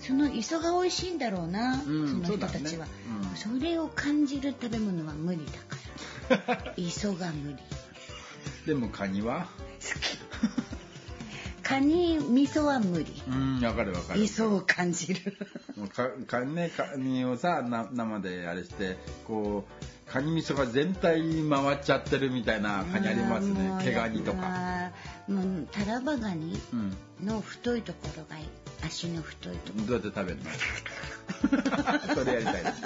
[0.00, 2.86] その磯が美味しいんだろうな、うんその人たちは。
[3.34, 3.70] そね。
[3.70, 5.40] れを感じる食べ物は無理
[6.28, 6.74] だから。
[6.76, 7.56] 磯が無理。
[8.66, 9.48] でもカニは？
[11.68, 13.22] カニ味噌は無理。
[13.28, 14.22] うんわかるわかる。
[14.22, 15.36] 磯を感じる。
[15.76, 23.78] もうかかねカニをさな生であれしてこうカニ味噌が全体に回っちゃってるみたいなカニありますね。
[23.82, 24.40] 毛ガニとか。
[24.40, 24.90] か
[25.28, 26.96] もうタラバガニうん。
[27.26, 28.48] の太いところがいい。
[28.86, 30.38] 足の太いとこどうやって食べる
[32.08, 32.14] の？
[32.14, 32.62] それやりたい。
[32.64, 32.82] です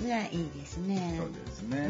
[0.00, 0.04] うん。
[0.04, 1.16] ろがいいですね。
[1.20, 1.78] そうですね。
[1.80, 1.84] うん。
[1.84, 1.88] う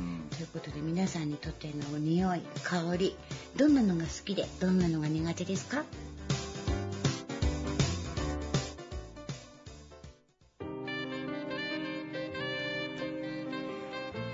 [0.00, 3.16] んということで皆さんにとっての匂い香り
[3.56, 5.84] どんなのが好きでどんなのが苦手ですか？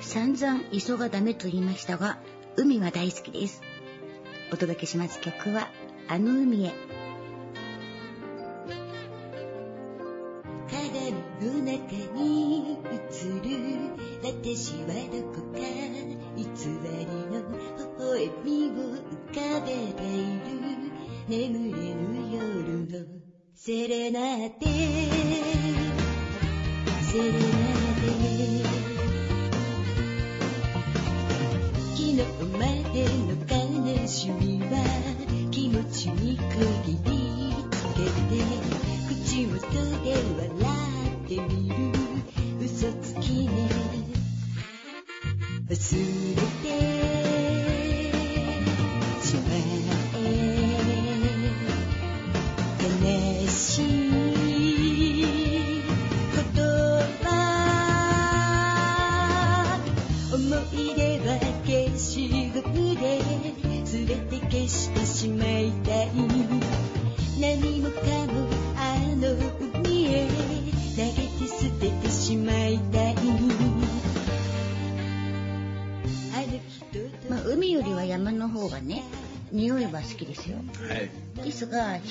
[0.00, 2.18] 散々磯がダメと言いましたが
[2.56, 3.62] 海は大好きです。
[4.52, 5.68] お届けします曲は
[6.08, 6.89] あの海へ。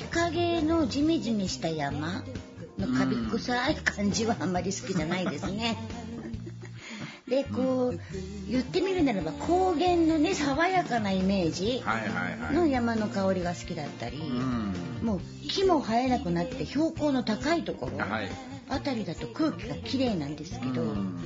[0.09, 2.23] が日陰のジメジメした山
[2.77, 5.77] のカビ臭い感じはあんまり好きじゃないですね。
[7.27, 7.99] でこう
[8.49, 11.83] 言ってみるならば高原のね爽やかなイメージ
[12.51, 14.73] の山の香りが好きだったり、うん。
[15.03, 18.29] もう木も生えなくなって標高の高いところはい。
[18.67, 21.19] あたりだと空気がきれいなんですけど、うん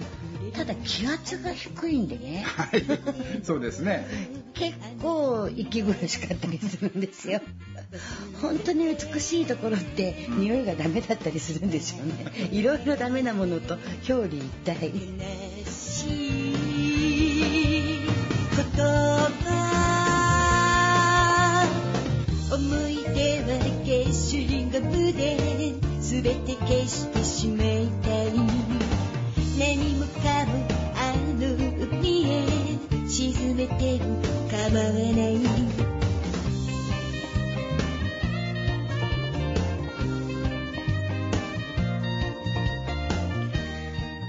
[0.52, 2.84] ただ気圧が低いんでねはい
[3.44, 4.06] そうですね
[4.54, 7.41] 結構息苦しかったりするんですよ。
[8.41, 12.50] 本当に美しいところって匂いがダメだったりするんですよね。
[12.52, 13.78] いろいろダメなものと
[14.08, 14.91] 表裏一体。
[22.52, 24.34] 思い出は消し
[26.14, 28.12] 全て消してしまいた
[29.56, 32.45] い何もかもあの海へ
[33.08, 35.38] 沈めても構わない。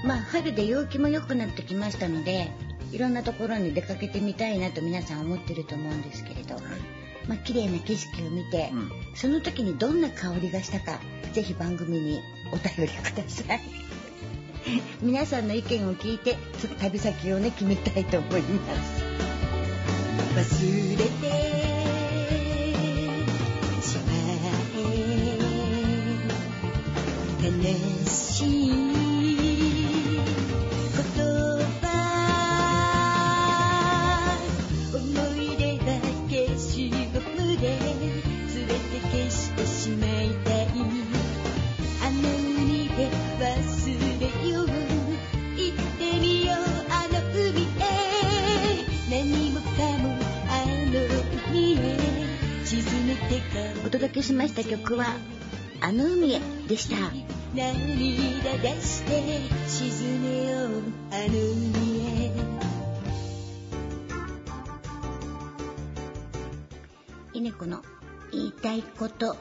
[0.05, 2.51] まあ春で陽気も良くなってきましたので
[2.91, 6.59] いろんなところに出かけてみたいなと皆さん思ってると思うんですけれど、
[7.27, 8.91] まあ綺麗な景色を見て、うん。
[9.15, 10.99] その時にどんな香りがしたか
[11.33, 12.21] ぜひ番組に
[12.51, 13.84] お便りください
[15.01, 16.37] 皆さんの意見を聞いて
[16.79, 19.03] 旅先をね決めたいと思います。
[20.35, 20.39] 忘
[20.91, 21.03] れて
[23.81, 24.85] しまえ。
[27.43, 27.51] 悲
[28.09, 28.84] しい
[54.25, 55.05] しました曲は
[55.81, 56.95] 「あの海へ」でした。
[57.53, 62.31] 涙出して沈めようあの海へ
[67.33, 67.83] 稲子の
[68.31, 69.37] 言いたいこと。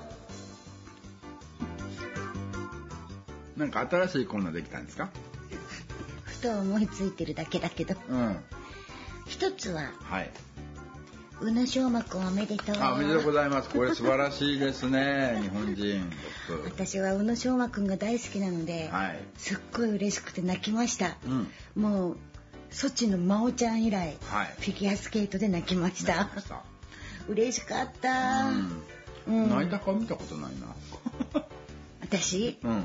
[3.56, 5.08] なんか新しいコーナーできたんですか？
[6.24, 7.94] ふと思いついてるだけだけど。
[8.10, 8.36] うん。
[9.26, 10.30] 一つははい
[11.40, 12.76] 宇野昌磨君おめでとう。
[12.78, 13.68] あおめでとうございます。
[13.68, 16.12] これ素晴らしいですね 日本人
[16.64, 19.18] 私は宇野昌磨君が大好きなので、はい。
[19.36, 21.82] すっごい嬉しくて泣きました、うん。
[21.82, 22.16] もう
[22.70, 24.54] ソチの真央ちゃん以来、はい。
[24.58, 26.30] フィギュアスケートで泣きました。
[26.38, 26.62] した。
[27.28, 28.50] 嬉しかった、
[29.26, 29.50] うん。
[29.50, 30.52] 泣いた顔見たことない
[31.32, 31.42] な。
[32.00, 32.58] 私？
[32.62, 32.84] うん。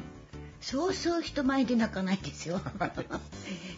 [0.61, 2.61] そうそう人前で泣かないですよ。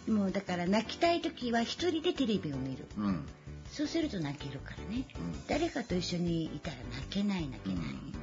[0.07, 2.87] もうだから泣きたい時は一人でテレビを見る。
[2.97, 3.25] うん
[3.71, 5.47] そうすると泣けるからね、うん。
[5.47, 8.13] 誰かと一緒にいたら泣けない泣けない、うん。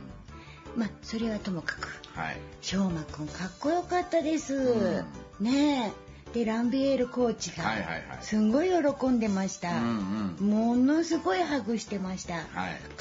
[0.77, 2.37] まあそれはともかくはい。
[2.61, 5.05] 翔馬くんかっこよかったです、う
[5.41, 8.03] ねえでランビエールコーチがはいはいはい。
[8.21, 10.51] すんごい喜んでました、うんうん。
[10.51, 12.45] ものすごいハグしてました、はい。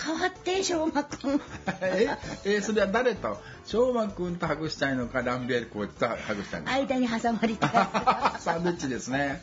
[0.02, 1.42] 変わって翔馬くん
[1.82, 2.08] え
[2.46, 3.38] えそれは誰と？
[3.66, 6.74] 翔馬くんとハグしたいのかランビエールコーチとハグしたいのか。
[6.74, 7.72] 間に挟まりたい。
[8.40, 9.42] サンドイッチですね。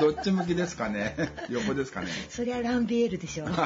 [0.00, 1.14] どっち向きですかね？
[1.48, 2.08] 横ですかね？
[2.28, 3.46] そりゃランビエールでしょ。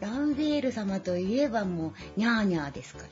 [0.00, 3.06] ランビエール様といえばもうニャーニャーですから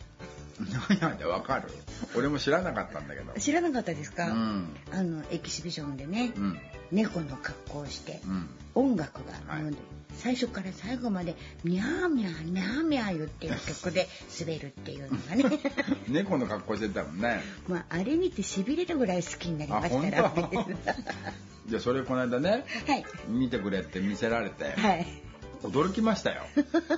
[0.90, 1.68] 何やでわかる。
[2.16, 3.32] 俺も知らなかったんだけど。
[3.38, 4.76] 知らなかったですか、うん。
[4.92, 6.58] あのエキシビションでね、うん。
[6.90, 8.48] 猫の格好をして、うん。
[8.74, 9.74] 音楽が、はい。
[10.18, 14.08] 最初から最後まで「ミャーミャーミャーミャー」言っていう曲で
[14.40, 15.44] 滑るっていうのがね。
[16.08, 17.40] 猫の格好してたもんね。
[17.68, 20.22] まああれ見てしびれるぐらい好きになりました。
[20.22, 20.50] ら当？
[21.68, 23.04] じゃあそれこの間ねはい。
[23.28, 25.27] 見てくれって見せられて、はい
[25.62, 26.42] 驚きましたよ。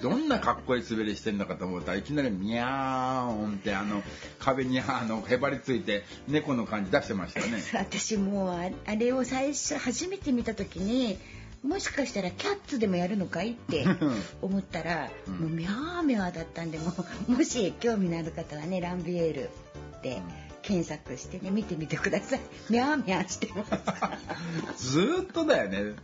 [0.03, 4.03] どんなかっこいい滑りしてんのかと思ったらいきなりミャーンってあの
[4.39, 7.63] 壁にあのへばりついて猫の感じ出してましたよね。
[7.75, 11.19] 私もうああれを最初初めて見た時に
[11.63, 13.87] もしかしたらキャッツでもやるのかいって
[14.41, 15.35] 思ったら、うん。
[15.35, 16.93] もうミャーミャーだったんでも
[17.29, 19.51] うもし興味のある方はねランビエール
[20.03, 20.23] で
[20.63, 22.41] 検索してね見てみてください。
[22.69, 23.65] ミャーミャーしてま
[24.77, 24.91] す。
[24.93, 25.95] ずーっとだよね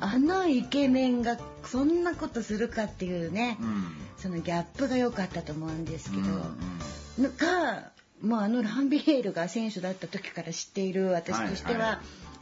[0.00, 3.84] あのイケメンがそんなことするかっていうね、うん、うん
[4.16, 6.58] そのギャップが良かったと思うんですけど、うん
[7.18, 11.98] のか、まあ、あのランビエールが選手だった時から知っている私としては、はいはい。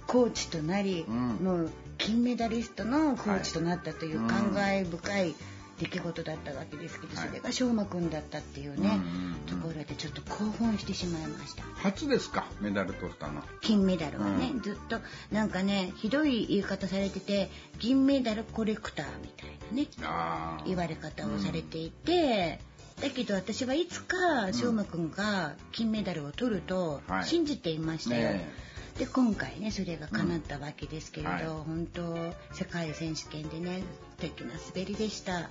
[0.07, 1.17] コーチとなり、うん。
[1.43, 4.31] もう金メダリストのコーチとなったというはい。
[4.31, 5.35] 感慨深い
[5.83, 7.29] 出来事だったわけですけど、はい。
[7.29, 9.35] それが昌磨君だったっていうね、うんうんうん。
[9.47, 11.65] ところでちょっと興奮してしまいました。
[11.77, 13.43] 初ですかメダル取ったの。
[13.61, 14.61] 金メダルはね、うん。
[14.63, 15.01] ずっと
[15.33, 22.61] なんかねひどい言い方されてて銀メダルコレクターみたいなね言われ方をされていて、
[23.01, 27.25] だけど私はいつか翔馬くんが金メダルを取るとはい。
[27.25, 28.35] 信じていましたよ。
[28.35, 31.39] ねで今回ねそれが叶ったわけですけれど、うん。
[31.39, 31.47] はい。
[31.67, 33.83] 本当世界選手権でね
[34.19, 35.33] 素敵な滑りでした。
[35.33, 35.49] はい。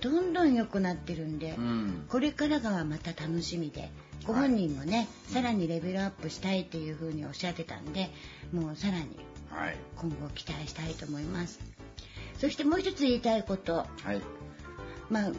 [0.00, 2.04] どんどん良くなってるんで、うん。
[2.08, 3.90] これからがまた楽しみで
[4.26, 8.10] ご本人もね、さらにレベルアップしたいっていうふうにおっしゃってたんで
[8.52, 9.08] もうさらに
[9.50, 9.76] はい。
[9.96, 11.60] 今後期待したいと思います。
[12.38, 13.74] そしてもう一つ言いたいこと。
[13.74, 14.20] はい。
[15.10, 15.32] まあ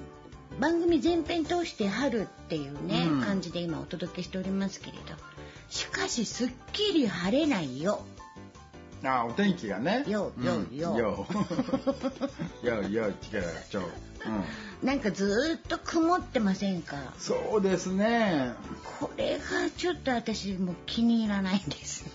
[0.60, 3.22] 番組全編通して春っていうね、うん。
[3.22, 5.04] 感じで今お届けしておりますけれど
[5.70, 8.04] しかしすっきり晴れないよ。
[9.04, 10.04] あお天気がね。
[10.08, 10.46] ようん。
[10.46, 11.28] よよよ
[12.84, 13.82] よよ力がちょ。
[13.82, 13.84] う
[14.84, 14.88] ん。
[14.88, 17.14] なんかずーっと曇ってませんか？
[17.18, 18.52] そうですね。
[19.00, 22.06] これがちょっと私もう気に入らないんです。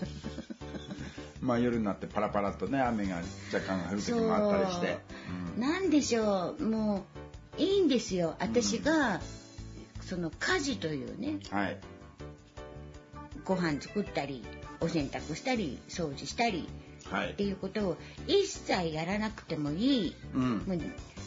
[1.41, 3.21] まあ夜になってパラパラとね雨が
[3.53, 4.99] 若干降る時もあったりして、
[5.55, 5.61] うん。
[5.61, 6.63] なんでしょう。
[6.63, 7.05] も
[7.57, 8.35] ういいんですよ。
[8.39, 9.21] 私が、
[10.01, 11.39] その家事というね。
[11.49, 11.77] はい
[13.45, 14.43] ご飯作ったり
[14.81, 16.67] お洗濯したり掃除したり
[17.09, 17.29] はい。
[17.31, 20.81] っていうことを一切やらなくてもいい、うん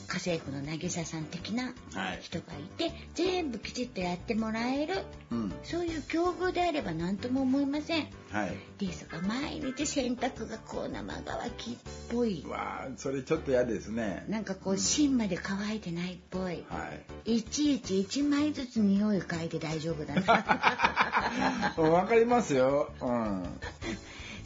[0.09, 2.18] 家政婦の渚さん的なはい。
[2.22, 5.52] 人がいて全部きちっとやってもらえるうん。
[5.62, 8.09] そういう境遇であれば何とも思いません。
[8.32, 8.56] はい。
[8.78, 11.76] ですが毎日洗濯がこう生乾きっ
[12.11, 12.42] ぽい。
[12.46, 14.24] うわあそれちょっと嫌ですね。
[14.28, 16.64] なんかこう芯まで乾いてないっぽい。
[16.68, 16.90] は
[17.26, 17.36] い。
[17.36, 21.74] いちいち1枚ずつ匂い嗅いで大丈夫だな。
[21.76, 22.90] わかりますよ。
[23.02, 23.42] うん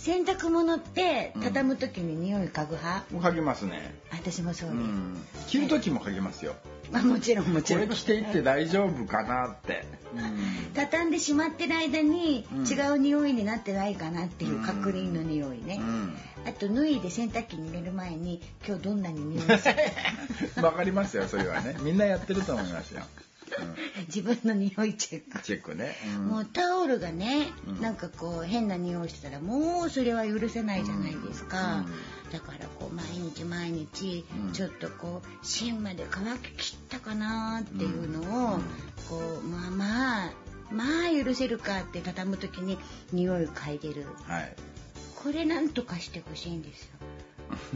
[0.03, 3.95] 洗濯物って畳む時に匂い嗅ぐ派、かけますね。
[4.11, 5.17] 私もそうです、うん。
[5.47, 6.57] 着る時もかけますよ。
[6.91, 7.85] まあもちろんもちろん。
[7.85, 10.41] これ着ていって大丈夫かなって、うん。
[10.75, 12.67] 畳んでしまってる間にうん。
[12.67, 16.17] 違う匂いになってないかなっていう確認の匂いね、うん。
[16.49, 19.75] あと脱いで洗濯機に入れる前に今日どんなに匂いする
[20.67, 21.77] わかりますよそれはね。
[21.81, 23.03] みんなやってると思いますよ、
[24.09, 25.37] 自分の匂いチェック。
[25.37, 26.27] うん、チェックね、うん。
[26.27, 27.81] もうタオルがね、うん。
[27.81, 31.85] なんかこう変な匂いしてたらもうそれは許せないじゃないですか、
[32.33, 34.53] だからこう毎日毎日うん。
[34.53, 38.63] ちょっとこう芯まで乾ききったかなっていうのを、うん。
[39.09, 40.33] こうまあまあ
[40.71, 42.79] まあ許せるかって畳む時に
[43.13, 44.07] 匂いを嗅いでる。
[44.27, 44.55] はい。
[45.23, 46.91] これなんとかしてほしいんですよ。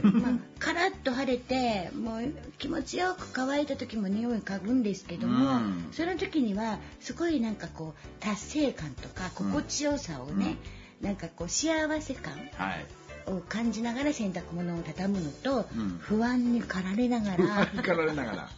[0.03, 5.87] まあ、カラッと晴れてもう気持ちよく乾いた時も匂い嗅ぐんですけども、うん。
[5.91, 10.57] その時にはすごいなんかこう達成感とか心地よさをね、
[11.01, 12.85] なんかこう幸せ感はい。
[13.29, 15.97] を感じながら洗濯物を畳むのと、うん。
[15.99, 17.69] 不安に駆られながら。
[17.73, 18.49] 引かられながら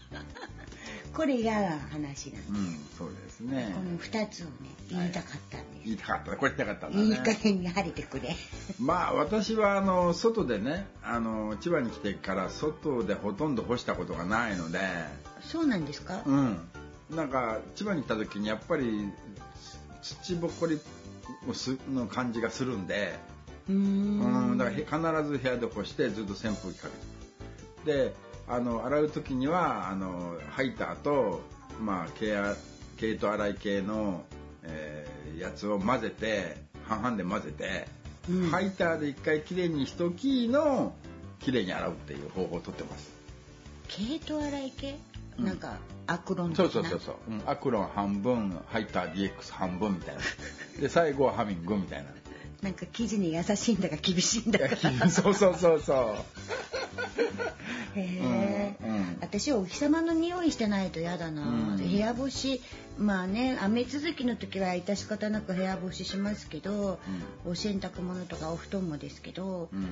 [1.13, 3.71] これ嫌な話なんです、うんそうですね。
[3.73, 4.51] この2つをね
[4.89, 6.37] 言いたかったんです、言いたかった。
[6.37, 8.35] これ言いたかったんだいい加ね減に晴れてくれ。
[8.79, 14.79] まあ私はあの外でねあの千葉に来てから外でほとんど干したことがないので。
[15.41, 16.57] そうなんですか、うん。
[17.09, 19.09] なんか千葉に来た時にやっぱり
[20.01, 20.79] 土ぼこり
[21.93, 23.17] の感じがするんで。
[23.69, 24.51] うーん。
[24.51, 26.87] うん、だからへ必ず部屋で干してずっと扇風機か
[27.85, 28.09] けて。
[28.09, 28.13] で
[28.49, 31.41] あの洗う時にはあのハイターと、
[31.79, 32.55] まあ、毛あ
[32.97, 34.23] 毛糸洗い系の、
[34.63, 37.87] えーやつを混ぜて半々で混ぜて、
[38.29, 38.49] うん。
[38.49, 40.93] ハイターで一回きれいにしときの
[41.39, 43.09] きれいに洗うっていう方法をとってます。
[43.87, 44.97] 毛糸洗い系、
[45.37, 45.45] うん。
[45.45, 45.77] なんか
[46.07, 47.41] アクロンそうそうそうそう、うん。
[47.45, 50.21] アクロン半分ハイター DX 半分みたいな。
[50.81, 52.09] で最後はハミングみたいな。
[52.61, 54.75] なんか生地に優しいんだか厳しいんだか。
[55.09, 56.15] そうそうそうそう
[57.95, 59.17] へえ、うんうん。
[59.21, 61.77] 私お日様の匂いしてないと嫌だな、うん。
[61.77, 62.61] 部屋干し
[62.97, 66.99] まあね雨続きの時は致し方なく部屋干ししますけど、
[67.45, 69.87] お洗濯物とかお布団もですけど、うん。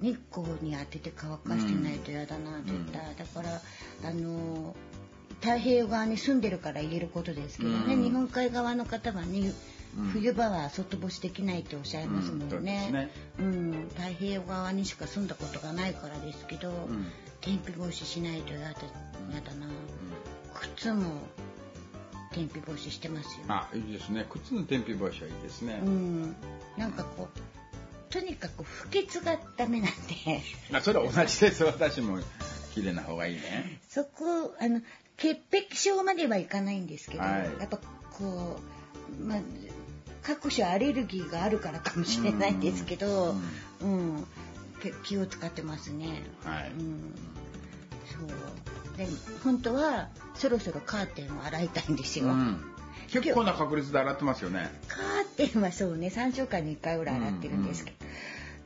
[0.00, 3.60] 日光に当てて乾かしてないと嫌だな絶対、だから
[4.04, 4.74] あの
[5.40, 8.02] 太平洋側に住んでるから言えることですけどね、うん。
[8.02, 9.54] 日本海側の方はね、うん
[10.12, 12.64] 冬場は外干しできないっておっしゃいますもうん。
[12.64, 13.88] ね,、うん。
[13.94, 17.12] 太平洋側にしか住んだことがないからですけど、ん。
[17.42, 18.74] 天日干ししないと嫌だ
[19.30, 19.66] 嫌だな、
[20.54, 21.04] 靴も
[22.32, 24.24] 天日干ししてますよあいいですね。
[24.30, 26.36] 靴の天日干しはいいですね、うん。
[26.78, 30.42] なんかこうとにかく不潔がダメなんで。
[30.72, 31.64] あそれは同じです。
[31.64, 32.18] 私も
[32.74, 33.80] 綺麗な方がいいね。
[33.88, 34.80] そこあの
[35.16, 37.44] 潔癖症まではいかないんですけど、はい。
[37.58, 37.78] やっぱ
[38.12, 38.60] こ
[39.18, 39.38] うまあ
[40.22, 43.34] 各種アレルギーがあるからかもしれないですけど、
[43.80, 44.26] うん。
[44.82, 46.22] け気を使ってますね。
[46.44, 46.70] はい。
[46.70, 47.14] うん、
[48.06, 48.96] そう。
[48.96, 49.06] で
[49.42, 52.26] 本当はそろそろカーテンを洗いたいんですよ。
[52.26, 52.60] うん。
[53.10, 54.70] 結構な確率で洗ってますよね。
[54.88, 57.92] カーテンはそうね3週間に1回ぐらい洗ってるんですけ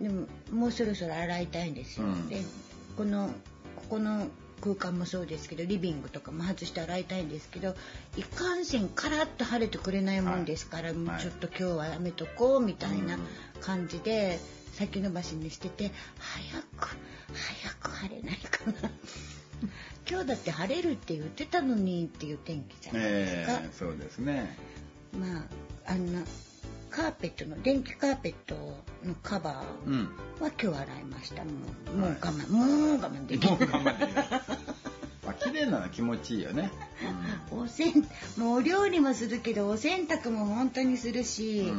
[0.00, 2.28] ど、でももうそろそろ洗いたいんですよ、うん。
[2.28, 2.42] で
[2.96, 3.28] この
[3.76, 4.28] ここの
[4.60, 7.74] 空間もそうですけどリビングとかも外して洗いたいんですけど
[8.16, 13.20] いかんせんカラッと晴れてくれないもんですから、もうはいちょっと今日はやめとこうみたいなうん
[13.60, 14.38] 感じで
[14.74, 16.96] 先延ばしにしてて早く
[17.32, 18.90] 早く晴れないかな。
[20.08, 23.52] 今日だって晴れるって言ってたのにっていう天気じゃないですか。
[23.54, 24.56] ええそうですね。
[25.18, 26.22] まああんな
[26.96, 28.54] カーペットの電気カーペット
[29.04, 30.08] のカバーうん。
[30.40, 31.44] は今日洗いました。
[31.44, 31.50] も
[31.94, 33.68] うもうはい我慢、もう我慢できもうない。
[35.22, 36.70] まあ綺麗なの気持ちいいよね、
[37.50, 38.02] おせん
[38.38, 41.70] もうお料理もするけどお洗濯も本当にするし、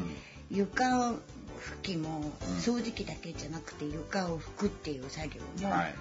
[0.52, 1.18] 床拭
[1.82, 2.58] きもうん。
[2.58, 5.96] 掃除機だけじゃなくて床を拭くっていう作業も、うんはい。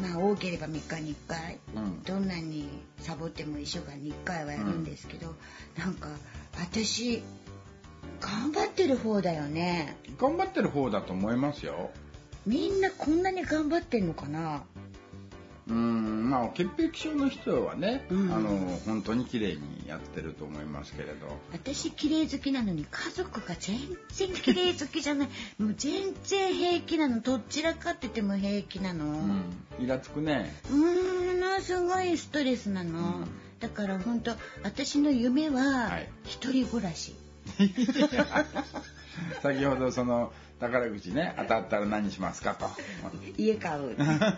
[0.00, 2.02] まあ多ければ3日に1回、うん。
[2.02, 2.66] どんなに
[3.00, 5.34] サボっても1週間に1回はやるんですけど、
[5.76, 6.08] なんか
[6.58, 7.22] 私
[8.22, 9.96] 頑張ってる方だよね。
[10.18, 11.90] 頑張ってる方だと思いますよ。
[12.46, 14.62] みんなこんなに頑張ってんのかな。
[15.68, 18.32] うんまあ潔癖症の人はね、うん。
[18.32, 18.50] あの
[18.84, 21.26] 本当に綺麗にやってると思いますけれど。
[21.52, 23.76] 私綺麗好きなのに家族が全
[24.08, 25.28] 然綺麗好きじゃない。
[25.58, 27.20] もう全然平気なの。
[27.20, 29.04] どちらかってても平気なの。
[29.06, 29.84] うん。
[29.84, 30.54] イラつくね。
[30.70, 33.24] うーんなすごいストレスなの、うん。
[33.60, 34.32] だから本当
[34.64, 36.08] 私の夢ははい。
[36.24, 37.14] 一人暮らし、
[39.42, 42.70] 先ほどその宝くじね当たったら何しますかと、
[43.36, 43.96] 家買う。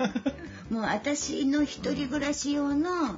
[0.72, 3.16] もう私の一人暮らし用の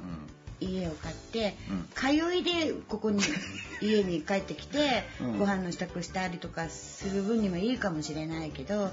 [0.59, 1.87] 家を買って、うん。
[1.95, 3.21] 通いでここに
[3.81, 5.39] 家に帰ってきて、うん。
[5.39, 8.91] ご飯の支度したりとかする分にはいいかもしれないけど、うん。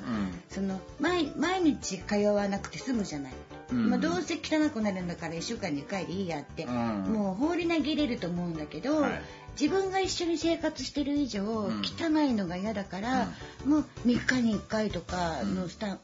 [0.49, 3.33] その毎毎日通わなくて済むじゃない、
[3.73, 3.91] うん。
[3.91, 6.73] まあ、どうせ汚くなるんだから1週間に1回でいいやって、うん。
[7.13, 9.23] もう放り投げれると思うんだけど、はい
[9.61, 11.83] 自分が一緒に生活してる以上、ん。
[11.83, 13.33] 汚いのが嫌だから、
[13.65, 15.99] もう3日に1回とかのスタ、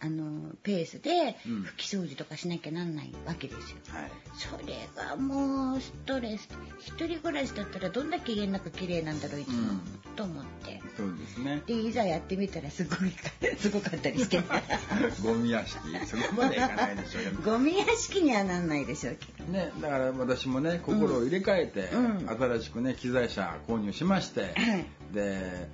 [0.00, 1.62] あのペースでうん。
[1.62, 3.78] 拭き掃除とかしなきゃなんないわけですよ。
[3.88, 4.10] はい。
[4.34, 6.48] それがもうストレス。
[6.80, 9.80] 一人暮らしだったらどんだけ家の中綺麗なんだろういつも、うん。
[10.14, 10.82] と思って。
[10.96, 11.62] そうですね。
[11.66, 13.12] でいざやってみたらすごい
[13.56, 14.42] すごかったりして。
[15.22, 15.78] ゴミ屋敷。
[16.06, 17.34] そこまでいかないでしょう。
[17.42, 19.50] ゴミ屋敷にはなんないでしょうけど。
[19.50, 22.28] ね、だから私もね心を入れ替えて、うん。
[22.28, 24.86] 新しくね機材車購入しまして、はい。
[25.14, 25.68] で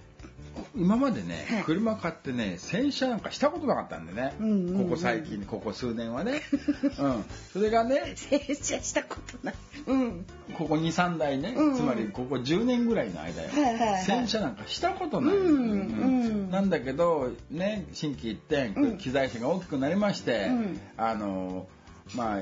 [0.76, 1.64] 今までね、はい。
[1.64, 4.34] 車買ってね洗車なんかしたことなかったんでね、
[4.76, 6.42] ここ最近ここ数年はね、
[6.98, 9.54] うん、それがね洗車したことない。
[9.86, 10.26] うん。
[10.54, 13.50] ここ23台ね、つまりここ10年ぐらいの間よ、
[14.04, 15.36] 洗車なんかしたことない、
[16.50, 18.98] なんだけどね心機一転、うん。
[18.98, 20.80] 機材車が大きくなりまして、うん。
[20.96, 21.66] あの
[22.14, 22.38] まあ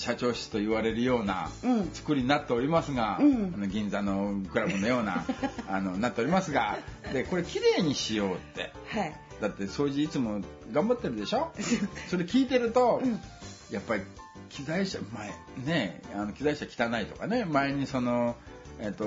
[0.00, 1.90] 社長室と言われるようなうん。
[1.92, 3.52] 作りになっておりますが、うん。
[3.54, 5.24] あの銀座のクラブのような
[5.68, 6.78] あのなっておりますが
[7.12, 8.72] でこれ綺麗にしようって。
[8.88, 9.12] はい。
[9.40, 10.40] だって掃除いつも
[10.72, 11.52] 頑張ってるでしょ？
[12.08, 13.20] それ聞いてると、うん。
[13.70, 14.02] やっぱり
[14.48, 15.32] 機材車前
[15.64, 18.34] ねあの機材車汚いとかね前にその
[18.80, 19.04] えっと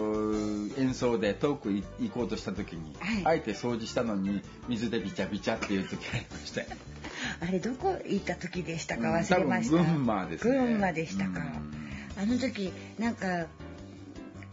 [0.77, 3.21] 演奏で遠くい行こうとした時に、はい。
[3.25, 6.67] あえて掃除したのに水でビチャビチャっていう時ありまして
[7.41, 9.09] あれどこ行った時でしたか？
[9.09, 10.57] うん忘れました、群馬ですね。
[10.57, 11.39] 群馬でしたか、
[12.17, 12.21] うん。
[12.21, 13.47] あの時なんか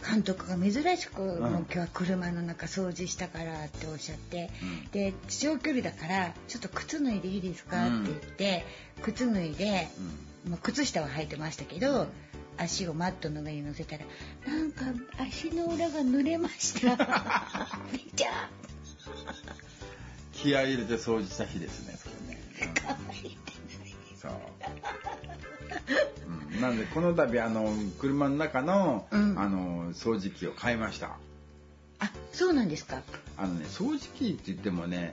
[0.08, 4.90] 監督が珍しく、んもう今日は車の中掃除したからっておっしゃって、うん。
[4.90, 8.64] で長距離だからちょっと靴脱いでいいですか、うんって言って
[9.02, 9.88] 靴脱いで、
[10.48, 12.06] まあ、靴下は履いてましたけど
[12.56, 14.04] 足をマットの上に乗せたら
[14.46, 14.84] なんか
[15.18, 16.94] 足の裏が濡れました。
[17.92, 18.32] りちゃん
[20.32, 21.98] 気合い入れて掃除した日ですね
[24.20, 24.32] そう、
[26.54, 29.38] うん、なんでこの度あの車の中の,、うん。
[29.38, 31.16] あの掃除機を買いました。
[31.98, 33.02] あそうなんですか。
[33.36, 35.12] あのね掃除機って言ってもね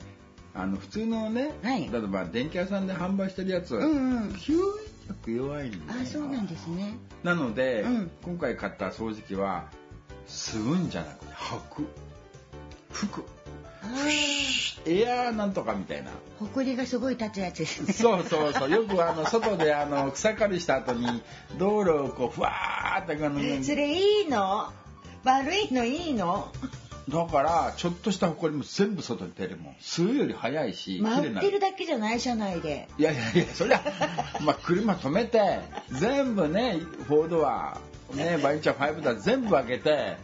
[0.54, 1.89] あの普通のね、はい。
[1.89, 4.30] 例えば電気屋さんで販売してるやつ、うんうん。
[4.32, 4.60] 吸引
[5.08, 6.98] 力弱いんだよあそうなんですね。
[7.24, 8.12] なので、うん。
[8.24, 9.70] 今回買った掃除機は
[10.28, 11.88] 吸うんじゃなくて吐く。
[12.91, 13.22] 吹く。
[13.22, 13.37] あ
[14.86, 16.12] エアーなんとかみたいな。
[16.12, 17.58] あほこりがすごい立つやつ。
[17.58, 18.72] ですねそうそうそう。
[18.72, 21.22] よくあの外であの草刈りした後に
[21.58, 24.72] 道路をこうふわーってあのそれいいの？
[25.24, 26.52] 悪いのいいの？
[27.10, 29.76] だからちょっとした埃も全部外に出るもん。
[29.82, 32.88] 吸うより早いし回ってるだけじゃない車内で。
[32.98, 33.82] いやいやいやそりゃ
[34.44, 35.60] まあ車止めて
[35.92, 37.78] 全部ねフォードは
[38.14, 40.18] ねバインチャー5だ全部開けて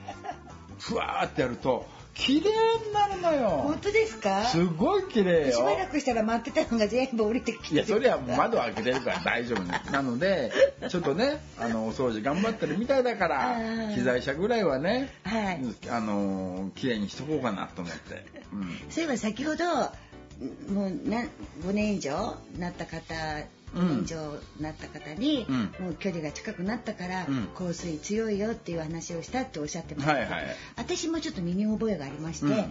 [0.79, 1.85] ふわーってやると
[2.15, 2.49] 綺麗
[2.87, 3.49] になるのよ。
[3.49, 4.43] 本当ですか？
[4.45, 5.51] すごい綺麗よ。
[5.51, 7.75] しばらくしたら待ってたのが全部降りてきて。
[7.75, 9.81] いやそりゃ窓開けてるから大丈夫ね。
[9.91, 10.51] なので
[10.89, 15.61] ちょっとねあのお掃除頑張ってるみたいだからうん機材車ぐらいはねはい。
[15.89, 18.77] あの綺麗にしとこうかなと思って、うん。
[18.89, 21.21] そういえば先ほどもうな
[21.65, 25.85] 5年以上なった方うん5年以上なった方に、うん。
[25.85, 27.47] もう距離が近くなったから、うん。
[27.55, 30.13] 香水強いよっていう話をしたっておっしゃってました。
[30.15, 30.55] けど、はいはい。
[30.77, 32.69] 私もちょっと身に覚えがありまして、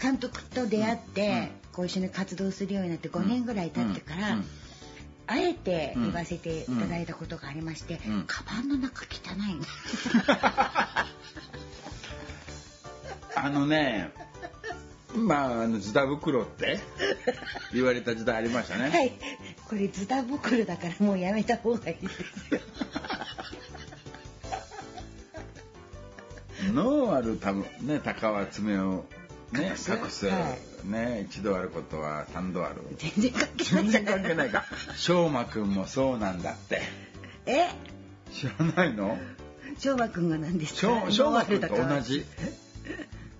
[0.00, 4.44] 監督と出会って、うんこう一緒に活動するようになって5年ぐらい経ってから、うん
[5.30, 8.24] あえて言わせていただいたことがありまして、うん。
[8.26, 9.62] カバンの中汚いの
[13.36, 14.10] あのね
[15.14, 16.78] まああのズタ袋って
[17.72, 19.12] 言われた時代ありましたね、はい。
[19.68, 22.20] これズタ袋だからもうやめた方がいいです
[22.54, 22.60] よ。
[26.74, 29.04] 脳ある多分ね鷹は爪を
[29.52, 29.76] ね隠
[30.10, 30.26] す？
[30.26, 32.76] はね一度あることは三度ある。
[32.98, 34.64] 全然関係ない全然関係ないか。
[34.96, 36.82] 翔馬くんもそうなんだって。
[37.46, 37.68] え？
[38.32, 39.16] 知らないの？
[39.78, 40.80] 翔馬くんが何ですか？
[40.80, 42.26] 翔翔馬くんと同じ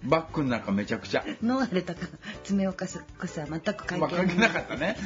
[0.04, 1.24] バッグの中めちゃくちゃ。
[1.42, 2.00] ノアルとか
[2.44, 4.96] 爪をかすこすは全く関まあ、係ない、関係なかったね。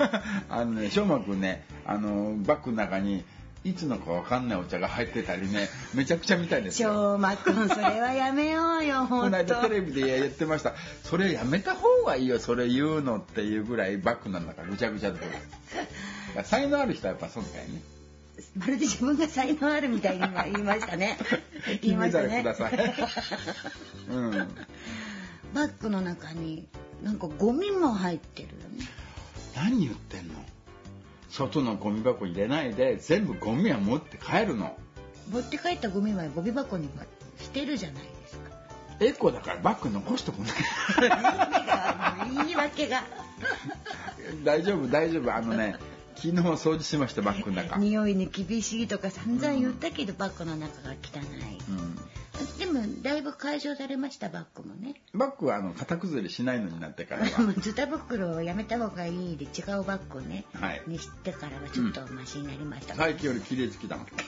[0.48, 3.24] あのね翔馬くんねあのバッグの中に
[3.64, 6.92] いつのかわかんないお茶が入ってたりねめちゃくちゃみたいですよ。
[6.92, 10.74] 翔馬くんそれはやめようよ こ本の間テ当レビで言ってました。
[11.04, 15.18] それやめた方がいいよそれ言うのっていうぐらいバッグなんだからぐちゃぐちゃで。
[15.18, 15.32] だか
[16.36, 17.97] ら才能ある人はやっぱそうだよね
[18.56, 21.18] まるで自分が才能あるみたいに今言いましたね。
[21.82, 22.44] 言いましたね。
[24.10, 24.30] うん。
[25.54, 26.68] バッグの中に
[27.02, 28.86] なんかゴミも入ってるよね。
[29.56, 30.34] 何言ってんの？
[31.30, 34.76] 外のゴミ箱に入れないで全部ゴミは持って帰るの。
[35.30, 36.88] 持って帰ったゴミはゴミ箱に
[37.38, 38.50] 捨てるじゃないですか。
[39.00, 40.50] エコだからバッグ残しとくね
[42.34, 43.04] 言い訳が。
[44.44, 45.34] 大丈夫大丈夫。
[45.34, 45.76] あのね
[46.18, 55.00] 昨日掃除しましたバッグの中、うん、匂いに厳しいとか散々言ったけど、バッグの中が汚い、でもだいぶ解消されましたバッグもね。
[55.14, 57.42] バッグはあの型崩れしないのになってからは。
[57.46, 60.82] もうズタ袋をやめた方がいいで違うバッグをね、はい。
[60.88, 64.06] にしてからはちょっとマシになりました、最近より綺麗好きだもん。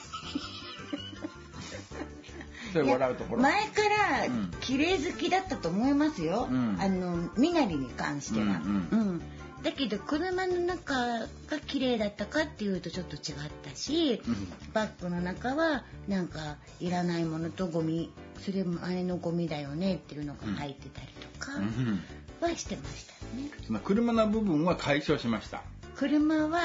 [2.73, 3.41] 笑うところ。
[3.41, 3.81] 前か
[4.21, 4.51] らうん。
[4.61, 6.77] 綺麗好きだったと思いますよ、うん。
[6.79, 8.87] あの身なりに関しては、うん。
[8.91, 9.21] うん
[9.63, 11.27] だけど車の中が
[11.67, 13.21] 綺麗だったかっていうとちょっと違っ
[13.63, 14.47] たし、うん。
[14.73, 21.07] バッグの中はなんかいらないものとゴミそれもあれのゴミだよねっていうのが入ってたり
[21.39, 22.01] とかうん。
[22.41, 23.51] はしてましたね。
[23.67, 25.61] その車の部分は解消しました。
[25.95, 26.61] 車は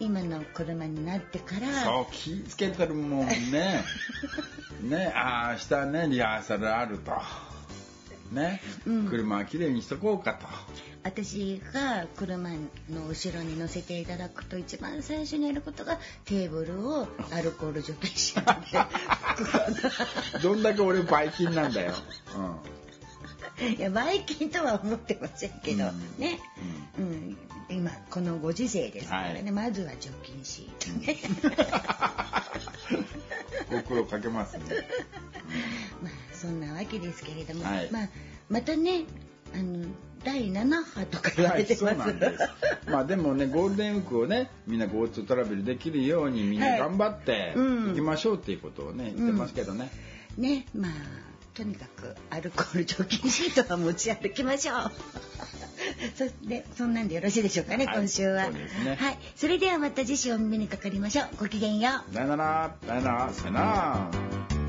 [0.00, 3.84] 今の車になってからそう気ぃつけてるもんね。
[4.82, 7.12] ねああ明日ねリハーサルあると。
[8.32, 9.08] ね、うん。
[9.08, 10.46] 車はきれいにしとこうかと
[11.02, 12.56] 私が車の
[13.08, 18.42] 後ろに乗せていただくと一番最初にやることがテーブルをアルコール除菌して。
[20.42, 21.94] どんだけ俺バイキンなんだよ、
[23.76, 26.18] いやばい菌とは思ってませんけど、うん。
[26.18, 26.40] ね、
[26.98, 27.36] うん、
[27.70, 29.50] 今このご時世ですからね、はい。
[29.50, 31.16] まずは除菌シートね
[33.70, 34.64] うん、 ご苦労かけますね。
[36.02, 37.88] まあそんなわけですけれども、はい。
[37.90, 38.08] まあ
[38.48, 39.04] またね
[39.54, 39.86] あの
[40.24, 42.90] 第7波とか言わはい、れてます、そうなんです。
[42.90, 47.88] まあでもね、ゴールデンウィークをね、みんな GoTo トラベルできるようにみんな頑張ってうん。
[47.88, 49.90] 行きましょうっていうことをね、言ってますけどね。
[50.36, 50.90] ねまあ
[51.54, 54.92] とにかくアルコール除菌シートは持ち歩きましょう。
[56.16, 58.50] そでそんなんでよろしいでしょうかね、はい今週は。
[58.50, 58.96] ね。
[58.98, 59.18] はい。
[59.36, 61.28] それではまた次週お耳にかかりましょう。
[61.38, 62.14] ごきげんよう。
[62.14, 62.76] さよなら。
[62.86, 63.30] さよなら。
[63.32, 64.59] さよなら